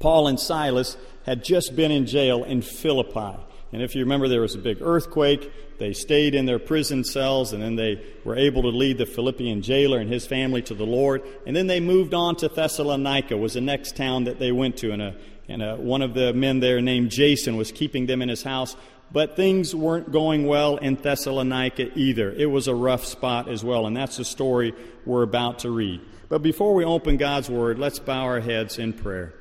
Paul 0.00 0.26
and 0.26 0.38
Silas 0.38 0.96
had 1.24 1.44
just 1.44 1.76
been 1.76 1.92
in 1.92 2.06
jail 2.06 2.42
in 2.42 2.62
Philippi. 2.62 3.40
And 3.72 3.82
if 3.82 3.94
you 3.94 4.02
remember, 4.02 4.26
there 4.26 4.40
was 4.40 4.56
a 4.56 4.58
big 4.58 4.78
earthquake. 4.82 5.78
They 5.78 5.92
stayed 5.92 6.34
in 6.34 6.46
their 6.46 6.58
prison 6.58 7.04
cells, 7.04 7.52
and 7.52 7.62
then 7.62 7.76
they 7.76 8.04
were 8.24 8.36
able 8.36 8.62
to 8.62 8.68
lead 8.68 8.98
the 8.98 9.06
Philippian 9.06 9.62
jailer 9.62 10.00
and 10.00 10.12
his 10.12 10.26
family 10.26 10.62
to 10.62 10.74
the 10.74 10.86
Lord. 10.86 11.22
And 11.46 11.54
then 11.54 11.68
they 11.68 11.78
moved 11.78 12.14
on 12.14 12.34
to 12.36 12.48
Thessalonica, 12.48 13.36
was 13.36 13.54
the 13.54 13.60
next 13.60 13.94
town 13.94 14.24
that 14.24 14.40
they 14.40 14.50
went 14.50 14.76
to. 14.78 14.90
And, 14.90 15.02
a, 15.02 15.14
and 15.48 15.62
a, 15.62 15.76
one 15.76 16.02
of 16.02 16.14
the 16.14 16.32
men 16.32 16.58
there 16.58 16.80
named 16.80 17.10
Jason 17.10 17.56
was 17.56 17.70
keeping 17.70 18.06
them 18.06 18.22
in 18.22 18.28
his 18.28 18.42
house 18.42 18.74
but 19.16 19.34
things 19.34 19.74
weren't 19.74 20.12
going 20.12 20.46
well 20.46 20.76
in 20.76 20.94
Thessalonica 20.94 21.90
either. 21.98 22.30
It 22.32 22.50
was 22.50 22.68
a 22.68 22.74
rough 22.74 23.02
spot 23.02 23.48
as 23.48 23.64
well, 23.64 23.86
and 23.86 23.96
that's 23.96 24.18
the 24.18 24.26
story 24.26 24.74
we're 25.06 25.22
about 25.22 25.60
to 25.60 25.70
read. 25.70 26.02
But 26.28 26.42
before 26.42 26.74
we 26.74 26.84
open 26.84 27.16
God's 27.16 27.48
Word, 27.48 27.78
let's 27.78 27.98
bow 27.98 28.24
our 28.24 28.40
heads 28.40 28.78
in 28.78 28.92
prayer. 28.92 29.32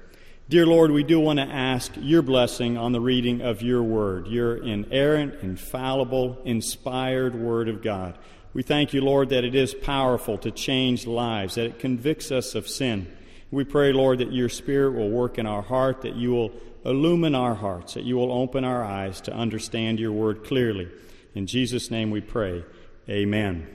Dear 0.47 0.65
Lord, 0.65 0.91
we 0.91 1.03
do 1.03 1.19
want 1.19 1.39
to 1.39 1.45
ask 1.45 1.91
your 1.97 2.21
blessing 2.21 2.77
on 2.77 2.93
the 2.93 3.01
reading 3.01 3.41
of 3.41 3.61
your 3.61 3.83
Word, 3.83 4.27
your 4.27 4.55
inerrant, 4.55 5.43
infallible, 5.43 6.41
inspired 6.45 7.35
Word 7.35 7.67
of 7.67 7.81
God. 7.81 8.17
We 8.53 8.63
thank 8.63 8.93
you, 8.93 9.01
Lord, 9.01 9.27
that 9.27 9.43
it 9.43 9.55
is 9.55 9.73
powerful 9.73 10.37
to 10.37 10.51
change 10.51 11.05
lives, 11.05 11.55
that 11.55 11.65
it 11.65 11.79
convicts 11.79 12.31
us 12.31 12.55
of 12.55 12.69
sin. 12.69 13.13
We 13.51 13.65
pray, 13.65 13.91
Lord, 13.91 14.19
that 14.19 14.31
your 14.31 14.47
Spirit 14.47 14.93
will 14.93 15.09
work 15.09 15.37
in 15.37 15.45
our 15.45 15.61
heart, 15.61 16.03
that 16.03 16.15
you 16.15 16.31
will 16.31 16.53
illumine 16.85 17.35
our 17.35 17.55
hearts, 17.55 17.95
that 17.95 18.03
you 18.03 18.15
will 18.15 18.31
open 18.31 18.63
our 18.63 18.83
eyes 18.83 19.19
to 19.21 19.33
understand 19.33 19.99
your 19.99 20.11
word 20.11 20.43
clearly. 20.43 20.87
In 21.33 21.47
Jesus' 21.47 21.91
name 21.91 22.11
we 22.11 22.21
pray. 22.21 22.63
Amen. 23.09 23.67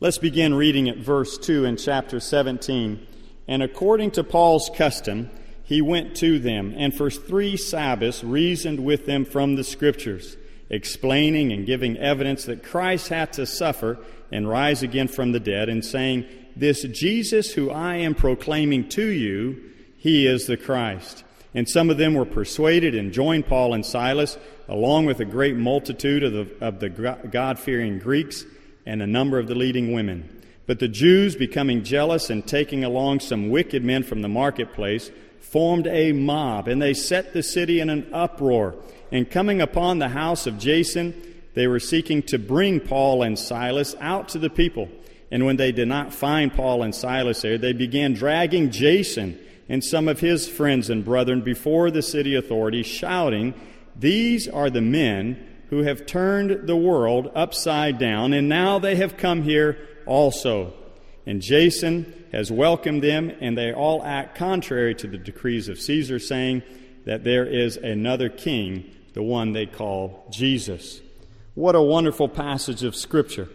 Let's 0.00 0.18
begin 0.18 0.54
reading 0.54 0.88
at 0.88 0.98
verse 0.98 1.38
2 1.38 1.64
in 1.64 1.76
chapter 1.76 2.20
17. 2.20 3.06
And 3.48 3.62
according 3.62 4.12
to 4.12 4.24
Paul's 4.24 4.70
custom, 4.74 5.30
he 5.64 5.80
went 5.80 6.16
to 6.16 6.38
them, 6.38 6.74
and 6.76 6.94
for 6.94 7.10
three 7.10 7.56
Sabbaths 7.56 8.22
reasoned 8.22 8.84
with 8.84 9.06
them 9.06 9.24
from 9.24 9.56
the 9.56 9.64
Scriptures, 9.64 10.36
explaining 10.68 11.52
and 11.52 11.66
giving 11.66 11.96
evidence 11.96 12.44
that 12.44 12.62
Christ 12.62 13.08
had 13.08 13.32
to 13.34 13.46
suffer 13.46 13.98
and 14.30 14.48
rise 14.48 14.82
again 14.82 15.08
from 15.08 15.32
the 15.32 15.40
dead, 15.40 15.68
and 15.68 15.84
saying, 15.84 16.26
This 16.56 16.82
Jesus 16.82 17.52
who 17.52 17.70
I 17.70 17.96
am 17.96 18.14
proclaiming 18.14 18.88
to 18.90 19.06
you, 19.06 19.70
he 19.98 20.26
is 20.26 20.46
the 20.46 20.56
Christ. 20.56 21.24
And 21.54 21.68
some 21.68 21.90
of 21.90 21.98
them 21.98 22.14
were 22.14 22.24
persuaded 22.24 22.94
and 22.94 23.12
joined 23.12 23.46
Paul 23.46 23.74
and 23.74 23.84
Silas, 23.84 24.38
along 24.68 25.06
with 25.06 25.20
a 25.20 25.24
great 25.24 25.56
multitude 25.56 26.22
of 26.22 26.32
the, 26.32 26.66
of 26.66 26.80
the 26.80 26.88
God 26.88 27.58
fearing 27.58 27.98
Greeks 27.98 28.44
and 28.86 29.02
a 29.02 29.06
number 29.06 29.38
of 29.38 29.48
the 29.48 29.54
leading 29.54 29.92
women. 29.92 30.42
But 30.66 30.78
the 30.78 30.88
Jews, 30.88 31.36
becoming 31.36 31.84
jealous 31.84 32.30
and 32.30 32.46
taking 32.46 32.84
along 32.84 33.20
some 33.20 33.50
wicked 33.50 33.84
men 33.84 34.02
from 34.02 34.22
the 34.22 34.28
marketplace, 34.28 35.10
formed 35.40 35.86
a 35.86 36.12
mob, 36.12 36.68
and 36.68 36.80
they 36.80 36.94
set 36.94 37.32
the 37.32 37.42
city 37.42 37.80
in 37.80 37.90
an 37.90 38.08
uproar. 38.12 38.74
And 39.10 39.30
coming 39.30 39.60
upon 39.60 39.98
the 39.98 40.08
house 40.08 40.46
of 40.46 40.58
Jason, 40.58 41.14
they 41.54 41.66
were 41.66 41.80
seeking 41.80 42.22
to 42.24 42.38
bring 42.38 42.80
Paul 42.80 43.22
and 43.22 43.38
Silas 43.38 43.94
out 44.00 44.30
to 44.30 44.38
the 44.38 44.48
people. 44.48 44.88
And 45.30 45.44
when 45.44 45.56
they 45.56 45.72
did 45.72 45.88
not 45.88 46.14
find 46.14 46.52
Paul 46.52 46.82
and 46.82 46.94
Silas 46.94 47.42
there, 47.42 47.58
they 47.58 47.72
began 47.72 48.14
dragging 48.14 48.70
Jason 48.70 49.38
and 49.72 49.82
some 49.82 50.06
of 50.06 50.20
his 50.20 50.46
friends 50.46 50.90
and 50.90 51.02
brethren 51.02 51.40
before 51.40 51.90
the 51.90 52.02
city 52.02 52.34
authorities, 52.34 52.84
shouting, 52.84 53.54
These 53.96 54.46
are 54.46 54.68
the 54.68 54.82
men 54.82 55.48
who 55.70 55.78
have 55.78 56.04
turned 56.04 56.68
the 56.68 56.76
world 56.76 57.32
upside 57.34 57.98
down, 57.98 58.34
and 58.34 58.50
now 58.50 58.78
they 58.78 58.96
have 58.96 59.16
come 59.16 59.44
here 59.44 59.78
also. 60.04 60.74
And 61.24 61.40
Jason 61.40 62.26
has 62.32 62.52
welcomed 62.52 63.02
them, 63.02 63.32
and 63.40 63.56
they 63.56 63.72
all 63.72 64.04
act 64.04 64.36
contrary 64.36 64.94
to 64.96 65.06
the 65.06 65.16
decrees 65.16 65.70
of 65.70 65.80
Caesar, 65.80 66.18
saying 66.18 66.62
that 67.06 67.24
there 67.24 67.46
is 67.46 67.78
another 67.78 68.28
king, 68.28 68.94
the 69.14 69.22
one 69.22 69.54
they 69.54 69.64
call 69.64 70.26
Jesus. 70.30 71.00
What 71.54 71.76
a 71.76 71.80
wonderful 71.80 72.28
passage 72.28 72.84
of 72.84 72.94
Scripture. 72.94 73.48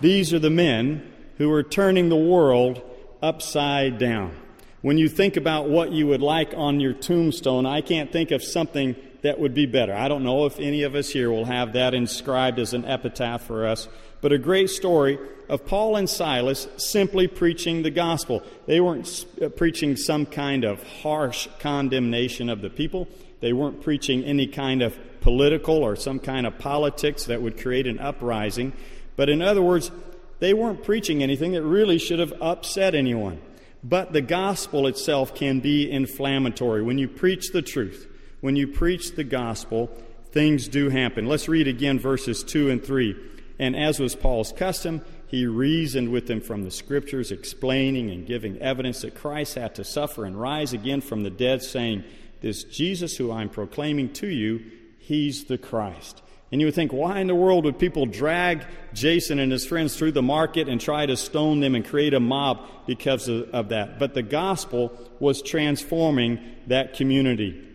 These 0.00 0.34
are 0.34 0.40
the 0.40 0.50
men 0.50 1.12
who 1.38 1.48
are 1.52 1.62
turning 1.62 2.08
the 2.08 2.16
world 2.16 2.82
upside 3.22 3.98
down. 3.98 4.34
When 4.82 4.96
you 4.96 5.10
think 5.10 5.36
about 5.36 5.68
what 5.68 5.92
you 5.92 6.06
would 6.06 6.22
like 6.22 6.54
on 6.56 6.80
your 6.80 6.94
tombstone, 6.94 7.66
I 7.66 7.82
can't 7.82 8.10
think 8.10 8.30
of 8.30 8.42
something 8.42 8.96
that 9.20 9.38
would 9.38 9.52
be 9.52 9.66
better. 9.66 9.92
I 9.92 10.08
don't 10.08 10.24
know 10.24 10.46
if 10.46 10.58
any 10.58 10.84
of 10.84 10.94
us 10.94 11.10
here 11.10 11.30
will 11.30 11.44
have 11.44 11.74
that 11.74 11.92
inscribed 11.92 12.58
as 12.58 12.72
an 12.72 12.86
epitaph 12.86 13.42
for 13.42 13.66
us, 13.66 13.88
but 14.22 14.32
a 14.32 14.38
great 14.38 14.70
story 14.70 15.18
of 15.50 15.66
Paul 15.66 15.96
and 15.96 16.08
Silas 16.08 16.66
simply 16.78 17.26
preaching 17.26 17.82
the 17.82 17.90
gospel. 17.90 18.42
They 18.66 18.80
weren't 18.80 19.26
uh, 19.42 19.50
preaching 19.50 19.96
some 19.96 20.24
kind 20.24 20.64
of 20.64 20.82
harsh 21.02 21.48
condemnation 21.58 22.48
of 22.48 22.62
the 22.62 22.70
people, 22.70 23.06
they 23.40 23.52
weren't 23.52 23.82
preaching 23.82 24.24
any 24.24 24.46
kind 24.46 24.80
of 24.80 24.98
political 25.20 25.76
or 25.76 25.96
some 25.96 26.18
kind 26.18 26.46
of 26.46 26.58
politics 26.58 27.24
that 27.24 27.42
would 27.42 27.60
create 27.60 27.86
an 27.86 27.98
uprising. 27.98 28.72
But 29.16 29.28
in 29.28 29.42
other 29.42 29.60
words, 29.60 29.90
they 30.38 30.54
weren't 30.54 30.82
preaching 30.82 31.22
anything 31.22 31.52
that 31.52 31.62
really 31.62 31.98
should 31.98 32.18
have 32.18 32.32
upset 32.40 32.94
anyone. 32.94 33.40
But 33.82 34.12
the 34.12 34.20
gospel 34.20 34.86
itself 34.86 35.34
can 35.34 35.60
be 35.60 35.90
inflammatory. 35.90 36.82
When 36.82 36.98
you 36.98 37.08
preach 37.08 37.52
the 37.52 37.62
truth, 37.62 38.06
when 38.40 38.56
you 38.56 38.68
preach 38.68 39.14
the 39.16 39.24
gospel, 39.24 39.90
things 40.32 40.68
do 40.68 40.90
happen. 40.90 41.26
Let's 41.26 41.48
read 41.48 41.68
again 41.68 41.98
verses 41.98 42.42
2 42.44 42.70
and 42.70 42.84
3. 42.84 43.16
And 43.58 43.76
as 43.76 44.00
was 44.00 44.14
Paul's 44.14 44.52
custom, 44.52 45.02
he 45.26 45.46
reasoned 45.46 46.10
with 46.10 46.26
them 46.26 46.40
from 46.40 46.64
the 46.64 46.70
scriptures, 46.70 47.30
explaining 47.30 48.10
and 48.10 48.26
giving 48.26 48.58
evidence 48.58 49.02
that 49.02 49.14
Christ 49.14 49.54
had 49.54 49.74
to 49.76 49.84
suffer 49.84 50.24
and 50.24 50.38
rise 50.38 50.72
again 50.72 51.00
from 51.00 51.22
the 51.22 51.30
dead, 51.30 51.62
saying, 51.62 52.04
This 52.40 52.64
Jesus 52.64 53.16
who 53.16 53.30
I'm 53.30 53.48
proclaiming 53.48 54.12
to 54.14 54.26
you, 54.26 54.62
he's 54.98 55.44
the 55.44 55.58
Christ. 55.58 56.22
And 56.52 56.60
you 56.60 56.66
would 56.66 56.74
think, 56.74 56.92
why 56.92 57.20
in 57.20 57.28
the 57.28 57.34
world 57.34 57.64
would 57.64 57.78
people 57.78 58.06
drag 58.06 58.64
Jason 58.92 59.38
and 59.38 59.52
his 59.52 59.64
friends 59.64 59.96
through 59.96 60.12
the 60.12 60.22
market 60.22 60.68
and 60.68 60.80
try 60.80 61.06
to 61.06 61.16
stone 61.16 61.60
them 61.60 61.76
and 61.76 61.84
create 61.84 62.12
a 62.12 62.20
mob 62.20 62.66
because 62.86 63.28
of, 63.28 63.50
of, 63.50 63.68
that? 63.68 64.00
But 64.00 64.14
the 64.14 64.22
gospel 64.22 64.92
was 65.20 65.42
transforming 65.42 66.40
that 66.66 66.94
community. 66.94 67.66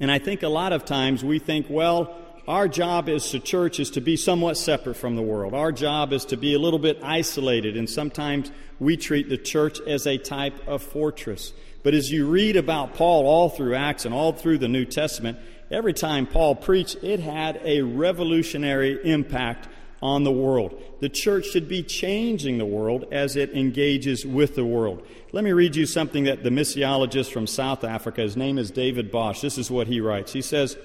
And 0.00 0.10
I 0.10 0.18
think 0.18 0.42
a 0.42 0.48
lot 0.48 0.74
of 0.74 0.84
times 0.84 1.24
we 1.24 1.38
think, 1.38 1.66
well, 1.70 2.14
our 2.46 2.68
job 2.68 3.08
as 3.08 3.32
a 3.32 3.38
church 3.38 3.80
is 3.80 3.90
to 3.92 4.00
be 4.02 4.16
somewhat 4.16 4.58
separate 4.58 4.96
from 4.96 5.16
the 5.16 5.22
world. 5.22 5.54
Our 5.54 5.72
job 5.72 6.12
is 6.12 6.26
to 6.26 6.36
be 6.36 6.54
a 6.54 6.58
little 6.58 6.78
bit 6.78 6.98
isolated, 7.02 7.76
and 7.76 7.88
sometimes 7.88 8.50
we 8.78 8.96
treat 8.96 9.28
the 9.28 9.38
church 9.38 9.80
as 9.86 10.06
a 10.06 10.18
type 10.18 10.66
of 10.66 10.82
fortress. 10.82 11.52
But 11.82 11.94
as 11.94 12.10
you 12.10 12.26
read 12.26 12.56
about 12.56 12.94
Paul 12.94 13.24
all 13.26 13.48
through 13.48 13.74
Acts 13.74 14.04
and 14.04 14.12
all 14.12 14.32
through 14.32 14.58
the 14.58 14.68
New 14.68 14.84
Testament, 14.84 15.38
every 15.70 15.92
time 15.92 16.26
Paul 16.26 16.54
preached, 16.54 17.02
it 17.02 17.20
had 17.20 17.60
a 17.64 17.82
revolutionary 17.82 18.98
impact 19.04 19.68
on 20.02 20.24
the 20.24 20.32
world. 20.32 20.80
The 21.00 21.08
church 21.08 21.46
should 21.46 21.68
be 21.68 21.82
changing 21.82 22.58
the 22.58 22.66
world 22.66 23.06
as 23.12 23.36
it 23.36 23.50
engages 23.50 24.24
with 24.24 24.54
the 24.54 24.64
world. 24.64 25.06
Let 25.32 25.44
me 25.44 25.52
read 25.52 25.76
you 25.76 25.86
something 25.86 26.24
that 26.24 26.42
the 26.42 26.50
missiologist 26.50 27.32
from 27.32 27.46
South 27.46 27.84
Africa, 27.84 28.22
his 28.22 28.36
name 28.36 28.58
is 28.58 28.70
David 28.70 29.10
Bosch, 29.10 29.40
this 29.40 29.58
is 29.58 29.70
what 29.70 29.86
he 29.86 30.00
writes. 30.00 30.32
He 30.32 30.42
says, 30.42 30.76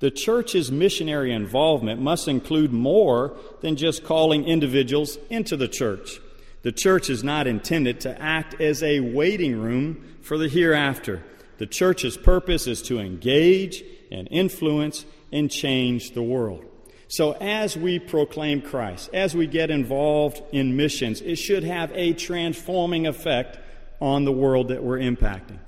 The 0.00 0.10
church's 0.10 0.72
missionary 0.72 1.32
involvement 1.32 2.00
must 2.00 2.26
include 2.26 2.72
more 2.72 3.36
than 3.60 3.76
just 3.76 4.04
calling 4.04 4.44
individuals 4.44 5.18
into 5.30 5.56
the 5.56 5.68
church. 5.68 6.20
The 6.62 6.72
church 6.72 7.10
is 7.10 7.22
not 7.22 7.46
intended 7.46 8.00
to 8.00 8.20
act 8.20 8.58
as 8.60 8.82
a 8.82 9.00
waiting 9.00 9.60
room 9.60 10.16
for 10.22 10.38
the 10.38 10.48
hereafter 10.48 11.22
The 11.58 11.66
church's 11.66 12.16
purpose 12.16 12.66
is 12.66 12.80
to 12.82 12.98
engage 12.98 13.84
and 14.14 14.28
influence 14.30 15.04
and 15.32 15.50
change 15.50 16.12
the 16.12 16.22
world. 16.22 16.64
So, 17.08 17.32
as 17.32 17.76
we 17.76 17.98
proclaim 17.98 18.62
Christ, 18.62 19.10
as 19.12 19.34
we 19.34 19.46
get 19.46 19.70
involved 19.70 20.42
in 20.52 20.76
missions, 20.76 21.20
it 21.20 21.36
should 21.36 21.64
have 21.64 21.92
a 21.92 22.14
transforming 22.14 23.06
effect 23.06 23.58
on 24.00 24.24
the 24.24 24.32
world 24.32 24.68
that 24.68 24.82
we're 24.82 24.98
impacting. 24.98 25.58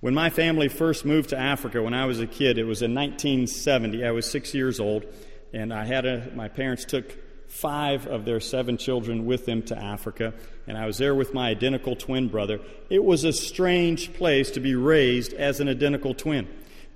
When 0.00 0.14
my 0.14 0.30
family 0.30 0.68
first 0.68 1.04
moved 1.04 1.30
to 1.30 1.38
Africa 1.38 1.82
when 1.82 1.94
I 1.94 2.06
was 2.06 2.20
a 2.20 2.26
kid, 2.26 2.58
it 2.58 2.64
was 2.64 2.82
in 2.82 2.94
1970. 2.94 4.04
I 4.04 4.12
was 4.12 4.30
six 4.30 4.54
years 4.54 4.78
old, 4.78 5.04
and 5.52 5.74
I 5.74 5.84
had 5.84 6.06
a, 6.06 6.30
my 6.34 6.48
parents 6.48 6.84
took 6.84 7.16
five 7.48 8.06
of 8.06 8.24
their 8.24 8.38
seven 8.38 8.76
children 8.76 9.26
with 9.26 9.46
them 9.46 9.62
to 9.62 9.76
Africa, 9.76 10.34
and 10.68 10.78
I 10.78 10.86
was 10.86 10.98
there 10.98 11.14
with 11.14 11.34
my 11.34 11.48
identical 11.48 11.96
twin 11.96 12.28
brother. 12.28 12.60
It 12.88 13.02
was 13.02 13.24
a 13.24 13.32
strange 13.32 14.14
place 14.14 14.52
to 14.52 14.60
be 14.60 14.76
raised 14.76 15.32
as 15.32 15.58
an 15.58 15.68
identical 15.68 16.14
twin. 16.14 16.46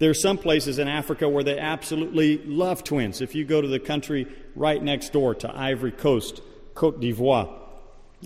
There 0.03 0.11
are 0.11 0.15
some 0.15 0.37
places 0.37 0.81
in 0.81 0.89
Africa 0.89 1.29
where 1.29 1.45
they 1.45 1.61
absolutely 1.61 2.39
love 2.39 2.83
twins. 2.83 3.21
If 3.21 3.37
you 3.37 3.45
go 3.45 3.61
to 3.61 3.69
the 3.69 3.79
country 3.79 4.27
right 4.57 4.83
next 4.83 5.13
door 5.13 5.33
to 5.37 5.57
Ivory 5.57 5.93
Coast, 5.93 6.43
Cote 6.75 7.01
d'Ivoire, 7.01 7.49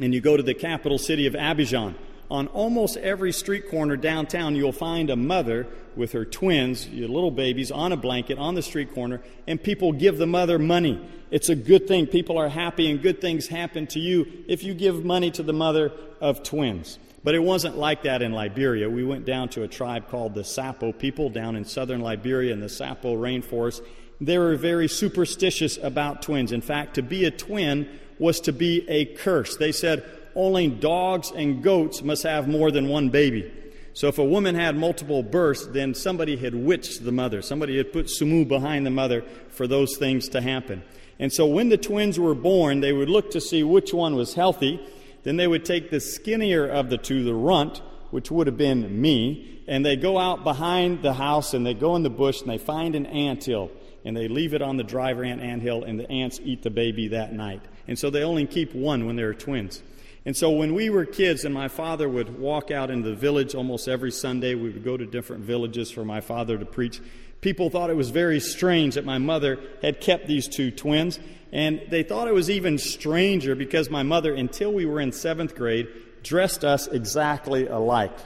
and 0.00 0.14
you 0.14 0.22
go 0.22 0.38
to 0.38 0.42
the 0.42 0.54
capital 0.54 0.96
city 0.96 1.26
of 1.26 1.34
Abidjan, 1.34 1.94
on 2.30 2.48
almost 2.48 2.96
every 2.96 3.32
street 3.32 3.70
corner 3.70 3.96
downtown, 3.96 4.56
you'll 4.56 4.72
find 4.72 5.10
a 5.10 5.16
mother 5.16 5.66
with 5.94 6.12
her 6.12 6.24
twins, 6.24 6.88
your 6.88 7.08
little 7.08 7.30
babies, 7.30 7.70
on 7.70 7.92
a 7.92 7.96
blanket 7.96 8.38
on 8.38 8.54
the 8.54 8.62
street 8.62 8.94
corner, 8.94 9.22
and 9.46 9.62
people 9.62 9.92
give 9.92 10.18
the 10.18 10.26
mother 10.26 10.58
money. 10.58 11.00
It's 11.30 11.48
a 11.48 11.54
good 11.54 11.88
thing. 11.88 12.06
People 12.06 12.38
are 12.38 12.48
happy, 12.48 12.90
and 12.90 13.02
good 13.02 13.20
things 13.20 13.46
happen 13.46 13.86
to 13.88 14.00
you 14.00 14.26
if 14.46 14.62
you 14.62 14.74
give 14.74 15.04
money 15.04 15.30
to 15.32 15.42
the 15.42 15.52
mother 15.52 15.92
of 16.20 16.42
twins. 16.42 16.98
But 17.24 17.34
it 17.34 17.42
wasn't 17.42 17.76
like 17.76 18.02
that 18.02 18.22
in 18.22 18.32
Liberia. 18.32 18.88
We 18.88 19.04
went 19.04 19.24
down 19.24 19.48
to 19.50 19.64
a 19.64 19.68
tribe 19.68 20.08
called 20.08 20.34
the 20.34 20.42
Sapo 20.42 20.96
people 20.96 21.28
down 21.28 21.56
in 21.56 21.64
southern 21.64 22.00
Liberia 22.00 22.52
in 22.52 22.60
the 22.60 22.66
Sapo 22.66 23.16
rainforest. 23.16 23.84
They 24.20 24.38
were 24.38 24.56
very 24.56 24.88
superstitious 24.88 25.76
about 25.76 26.22
twins. 26.22 26.52
In 26.52 26.60
fact, 26.60 26.94
to 26.94 27.02
be 27.02 27.24
a 27.24 27.30
twin 27.30 27.88
was 28.18 28.40
to 28.42 28.52
be 28.52 28.88
a 28.88 29.06
curse. 29.06 29.56
They 29.56 29.72
said, 29.72 30.04
only 30.36 30.68
dogs 30.68 31.32
and 31.34 31.62
goats 31.62 32.02
must 32.02 32.22
have 32.22 32.46
more 32.46 32.70
than 32.70 32.88
one 32.88 33.08
baby. 33.08 33.52
So 33.94 34.08
if 34.08 34.18
a 34.18 34.24
woman 34.24 34.54
had 34.54 34.76
multiple 34.76 35.22
births, 35.22 35.66
then 35.66 35.94
somebody 35.94 36.36
had 36.36 36.54
witched 36.54 37.02
the 37.02 37.12
mother. 37.12 37.40
Somebody 37.40 37.78
had 37.78 37.92
put 37.92 38.06
sumu 38.06 38.46
behind 38.46 38.84
the 38.84 38.90
mother 38.90 39.22
for 39.48 39.66
those 39.66 39.96
things 39.96 40.28
to 40.28 40.42
happen. 40.42 40.84
And 41.18 41.32
so 41.32 41.46
when 41.46 41.70
the 41.70 41.78
twins 41.78 42.20
were 42.20 42.34
born, 42.34 42.80
they 42.80 42.92
would 42.92 43.08
look 43.08 43.30
to 43.30 43.40
see 43.40 43.62
which 43.62 43.94
one 43.94 44.14
was 44.14 44.34
healthy. 44.34 44.86
Then 45.22 45.38
they 45.38 45.46
would 45.46 45.64
take 45.64 45.90
the 45.90 46.00
skinnier 46.00 46.66
of 46.66 46.90
the 46.90 46.98
two, 46.98 47.24
the 47.24 47.34
runt, 47.34 47.80
which 48.10 48.30
would 48.30 48.46
have 48.46 48.58
been 48.58 49.00
me, 49.00 49.62
and 49.66 49.84
they 49.84 49.96
go 49.96 50.18
out 50.18 50.44
behind 50.44 51.02
the 51.02 51.14
house 51.14 51.54
and 51.54 51.66
they 51.66 51.74
go 51.74 51.96
in 51.96 52.02
the 52.02 52.10
bush 52.10 52.42
and 52.42 52.50
they 52.50 52.58
find 52.58 52.94
an 52.94 53.06
ant 53.06 53.44
hill 53.44 53.70
and 54.04 54.16
they 54.16 54.28
leave 54.28 54.54
it 54.54 54.62
on 54.62 54.76
the 54.76 54.84
driver 54.84 55.24
ant 55.24 55.40
ant 55.40 55.62
hill 55.62 55.82
and 55.82 55.98
the 55.98 56.08
ants 56.10 56.38
eat 56.44 56.62
the 56.62 56.70
baby 56.70 57.08
that 57.08 57.32
night. 57.32 57.62
And 57.88 57.98
so 57.98 58.10
they 58.10 58.22
only 58.22 58.46
keep 58.46 58.74
one 58.74 59.06
when 59.06 59.16
they're 59.16 59.34
twins. 59.34 59.82
And 60.26 60.36
so 60.36 60.50
when 60.50 60.74
we 60.74 60.90
were 60.90 61.04
kids 61.04 61.44
and 61.44 61.54
my 61.54 61.68
father 61.68 62.08
would 62.08 62.36
walk 62.40 62.72
out 62.72 62.90
into 62.90 63.10
the 63.10 63.14
village 63.14 63.54
almost 63.54 63.86
every 63.86 64.10
Sunday, 64.10 64.56
we 64.56 64.70
would 64.70 64.82
go 64.82 64.96
to 64.96 65.06
different 65.06 65.44
villages 65.44 65.88
for 65.88 66.04
my 66.04 66.20
father 66.20 66.58
to 66.58 66.66
preach. 66.66 67.00
People 67.40 67.70
thought 67.70 67.90
it 67.90 67.96
was 67.96 68.10
very 68.10 68.40
strange 68.40 68.96
that 68.96 69.04
my 69.04 69.18
mother 69.18 69.60
had 69.82 70.00
kept 70.00 70.26
these 70.26 70.48
two 70.48 70.72
twins. 70.72 71.20
And 71.52 71.80
they 71.90 72.02
thought 72.02 72.26
it 72.26 72.34
was 72.34 72.50
even 72.50 72.76
stranger 72.78 73.54
because 73.54 73.88
my 73.88 74.02
mother, 74.02 74.34
until 74.34 74.72
we 74.72 74.84
were 74.84 75.00
in 75.00 75.12
seventh 75.12 75.54
grade, 75.54 75.86
dressed 76.24 76.64
us 76.64 76.88
exactly 76.88 77.68
alike, 77.68 78.18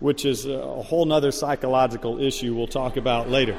which 0.00 0.24
is 0.24 0.46
a 0.46 0.82
whole 0.82 1.10
other 1.12 1.30
psychological 1.30 2.20
issue 2.20 2.52
we'll 2.52 2.66
talk 2.66 2.96
about 2.96 3.30
later 3.30 3.56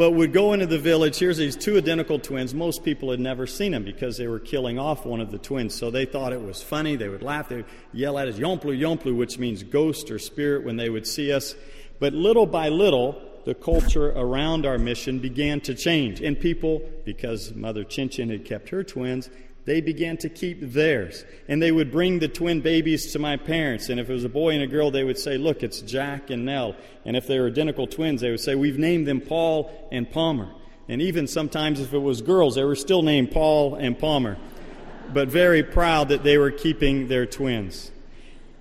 but 0.00 0.12
would 0.12 0.32
go 0.32 0.54
into 0.54 0.64
the 0.64 0.78
village. 0.78 1.18
Here's 1.18 1.36
these 1.36 1.54
two 1.54 1.76
identical 1.76 2.18
twins. 2.18 2.54
Most 2.54 2.84
people 2.84 3.10
had 3.10 3.20
never 3.20 3.46
seen 3.46 3.72
them 3.72 3.84
because 3.84 4.16
they 4.16 4.26
were 4.26 4.38
killing 4.38 4.78
off 4.78 5.04
one 5.04 5.20
of 5.20 5.30
the 5.30 5.36
twins. 5.36 5.74
So 5.74 5.90
they 5.90 6.06
thought 6.06 6.32
it 6.32 6.40
was 6.40 6.62
funny. 6.62 6.96
They 6.96 7.10
would 7.10 7.20
laugh. 7.20 7.50
They 7.50 7.56
would 7.56 7.66
yell 7.92 8.18
at 8.18 8.26
us, 8.26 8.36
Yomplu, 8.36 8.80
Yomplu, 8.80 9.14
which 9.14 9.38
means 9.38 9.62
ghost 9.62 10.10
or 10.10 10.18
spirit 10.18 10.64
when 10.64 10.78
they 10.78 10.88
would 10.88 11.06
see 11.06 11.30
us. 11.30 11.54
But 11.98 12.14
little 12.14 12.46
by 12.46 12.70
little, 12.70 13.20
the 13.44 13.54
culture 13.54 14.08
around 14.12 14.64
our 14.64 14.78
mission 14.78 15.18
began 15.18 15.60
to 15.60 15.74
change. 15.74 16.22
And 16.22 16.40
people, 16.40 16.80
because 17.04 17.54
Mother 17.54 17.84
Chinchen 17.84 18.30
had 18.30 18.46
kept 18.46 18.70
her 18.70 18.82
twins, 18.82 19.28
they 19.64 19.80
began 19.80 20.16
to 20.18 20.28
keep 20.28 20.60
theirs. 20.60 21.24
And 21.48 21.62
they 21.62 21.72
would 21.72 21.90
bring 21.92 22.18
the 22.18 22.28
twin 22.28 22.60
babies 22.60 23.12
to 23.12 23.18
my 23.18 23.36
parents. 23.36 23.88
And 23.88 24.00
if 24.00 24.08
it 24.08 24.12
was 24.12 24.24
a 24.24 24.28
boy 24.28 24.54
and 24.54 24.62
a 24.62 24.66
girl, 24.66 24.90
they 24.90 25.04
would 25.04 25.18
say, 25.18 25.36
Look, 25.38 25.62
it's 25.62 25.80
Jack 25.80 26.30
and 26.30 26.44
Nell. 26.44 26.74
And 27.04 27.16
if 27.16 27.26
they 27.26 27.38
were 27.38 27.46
identical 27.46 27.86
twins, 27.86 28.20
they 28.20 28.30
would 28.30 28.40
say, 28.40 28.54
We've 28.54 28.78
named 28.78 29.06
them 29.06 29.20
Paul 29.20 29.70
and 29.92 30.10
Palmer. 30.10 30.50
And 30.88 31.00
even 31.00 31.26
sometimes 31.26 31.80
if 31.80 31.92
it 31.92 31.98
was 31.98 32.20
girls, 32.20 32.56
they 32.56 32.64
were 32.64 32.74
still 32.74 33.02
named 33.02 33.30
Paul 33.30 33.76
and 33.76 33.96
Palmer, 33.96 34.36
but 35.12 35.28
very 35.28 35.62
proud 35.62 36.08
that 36.08 36.24
they 36.24 36.36
were 36.36 36.50
keeping 36.50 37.06
their 37.06 37.26
twins. 37.26 37.92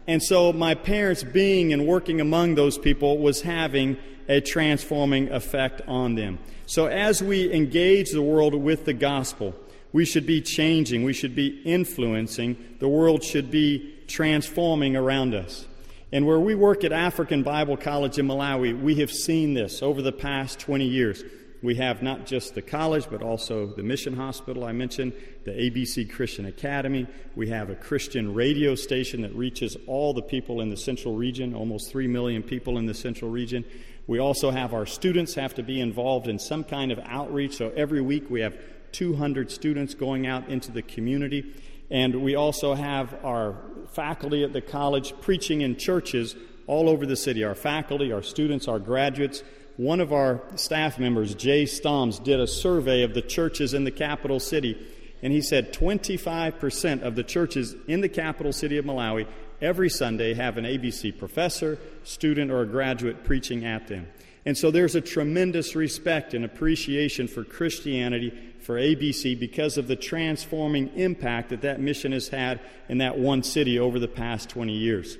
And 0.05 0.21
so 0.21 0.53
my 0.53 0.75
parents 0.75 1.23
being 1.23 1.73
and 1.73 1.87
working 1.87 2.21
among 2.21 2.55
those 2.55 2.77
people 2.77 3.17
was 3.17 3.41
having 3.41 3.97
a 4.27 4.41
transforming 4.41 5.31
effect 5.31 5.81
on 5.87 6.13
them. 6.13 6.37
So 6.67 6.85
as 6.85 7.23
we 7.23 7.51
engage 7.51 8.11
the 8.11 8.21
world 8.21 8.53
with 8.53 8.85
the 8.85 8.93
gospel, 8.93 9.55
we 9.91 10.05
should 10.05 10.25
be 10.25 10.41
changing, 10.41 11.03
we 11.03 11.13
should 11.13 11.35
be 11.35 11.61
influencing, 11.63 12.57
the 12.79 12.87
world 12.87 13.23
should 13.23 13.49
be 13.49 13.95
transforming 14.07 14.95
around 14.95 15.33
us. 15.33 15.65
And 16.11 16.25
where 16.25 16.39
we 16.39 16.55
work 16.55 16.83
at 16.83 16.91
African 16.91 17.43
Bible 17.43 17.77
College 17.77 18.17
in 18.17 18.27
Malawi, 18.27 18.79
we 18.79 18.95
have 18.95 19.11
seen 19.11 19.53
this 19.53 19.83
over 19.83 20.01
the 20.01 20.11
past 20.11 20.59
20 20.59 20.85
years. 20.85 21.23
We 21.61 21.75
have 21.75 22.01
not 22.01 22.25
just 22.25 22.55
the 22.55 22.61
college, 22.61 23.07
but 23.11 23.21
also 23.21 23.67
the 23.67 23.83
mission 23.83 24.15
hospital 24.15 24.63
I 24.63 24.71
mentioned, 24.71 25.13
the 25.43 25.51
ABC 25.51 26.09
Christian 26.09 26.45
Academy. 26.45 27.05
We 27.35 27.49
have 27.49 27.69
a 27.69 27.75
Christian 27.75 28.33
radio 28.33 28.75
station 28.75 29.21
that 29.23 29.35
reaches 29.35 29.75
all 29.85 30.13
the 30.13 30.21
people 30.21 30.61
in 30.61 30.69
the 30.69 30.77
central 30.77 31.15
region, 31.15 31.53
almost 31.53 31.91
3 31.91 32.07
million 32.07 32.43
people 32.43 32.77
in 32.77 32.85
the 32.85 32.93
central 32.93 33.29
region. 33.29 33.65
We 34.07 34.19
also 34.19 34.51
have 34.51 34.73
our 34.73 34.85
students 34.85 35.35
have 35.35 35.53
to 35.55 35.63
be 35.63 35.81
involved 35.81 36.27
in 36.27 36.39
some 36.39 36.63
kind 36.63 36.91
of 36.91 36.99
outreach. 36.99 37.57
So 37.57 37.71
every 37.75 38.01
week 38.01 38.29
we 38.29 38.41
have 38.41 38.57
200 38.91 39.51
students 39.51 39.93
going 39.93 40.27
out 40.27 40.49
into 40.49 40.71
the 40.71 40.81
community. 40.81 41.53
And 41.91 42.21
we 42.23 42.35
also 42.35 42.73
have 42.73 43.13
our 43.23 43.55
faculty 43.93 44.43
at 44.43 44.53
the 44.53 44.61
college 44.61 45.13
preaching 45.21 45.61
in 45.61 45.77
churches 45.77 46.35
all 46.67 46.87
over 46.89 47.05
the 47.05 47.15
city. 47.15 47.43
Our 47.43 47.55
faculty, 47.55 48.11
our 48.11 48.21
students, 48.21 48.67
our 48.67 48.79
graduates. 48.79 49.43
One 49.77 50.01
of 50.01 50.11
our 50.11 50.41
staff 50.55 50.99
members, 50.99 51.33
Jay 51.33 51.63
Stoms, 51.63 52.19
did 52.19 52.39
a 52.39 52.47
survey 52.47 53.03
of 53.03 53.13
the 53.13 53.21
churches 53.21 53.73
in 53.73 53.85
the 53.85 53.91
capital 53.91 54.39
city, 54.39 54.77
and 55.23 55.31
he 55.31 55.41
said 55.41 55.73
25% 55.73 57.01
of 57.01 57.15
the 57.15 57.23
churches 57.23 57.75
in 57.87 58.01
the 58.01 58.09
capital 58.09 58.51
city 58.51 58.77
of 58.77 58.83
Malawi 58.83 59.25
every 59.61 59.89
Sunday 59.89 60.33
have 60.33 60.57
an 60.57 60.65
ABC 60.65 61.17
professor, 61.17 61.79
student, 62.03 62.51
or 62.51 62.61
a 62.61 62.65
graduate 62.65 63.23
preaching 63.23 63.65
at 63.65 63.87
them. 63.87 64.07
And 64.49 64.57
so 64.57 64.71
there's 64.71 64.95
a 64.95 65.01
tremendous 65.01 65.75
respect 65.75 66.33
and 66.33 66.43
appreciation 66.43 67.27
for 67.27 67.43
Christianity 67.43 68.33
for 68.61 68.77
ABC 68.77 69.39
because 69.39 69.77
of 69.77 69.87
the 69.87 69.95
transforming 69.95 70.87
impact 70.95 71.49
that 71.49 71.61
that 71.61 71.79
mission 71.79 72.13
has 72.13 72.29
had 72.29 72.59
in 72.87 72.97
that 72.97 73.19
one 73.19 73.43
city 73.43 73.77
over 73.77 73.99
the 73.99 74.07
past 74.07 74.49
20 74.49 74.73
years. 74.73 75.19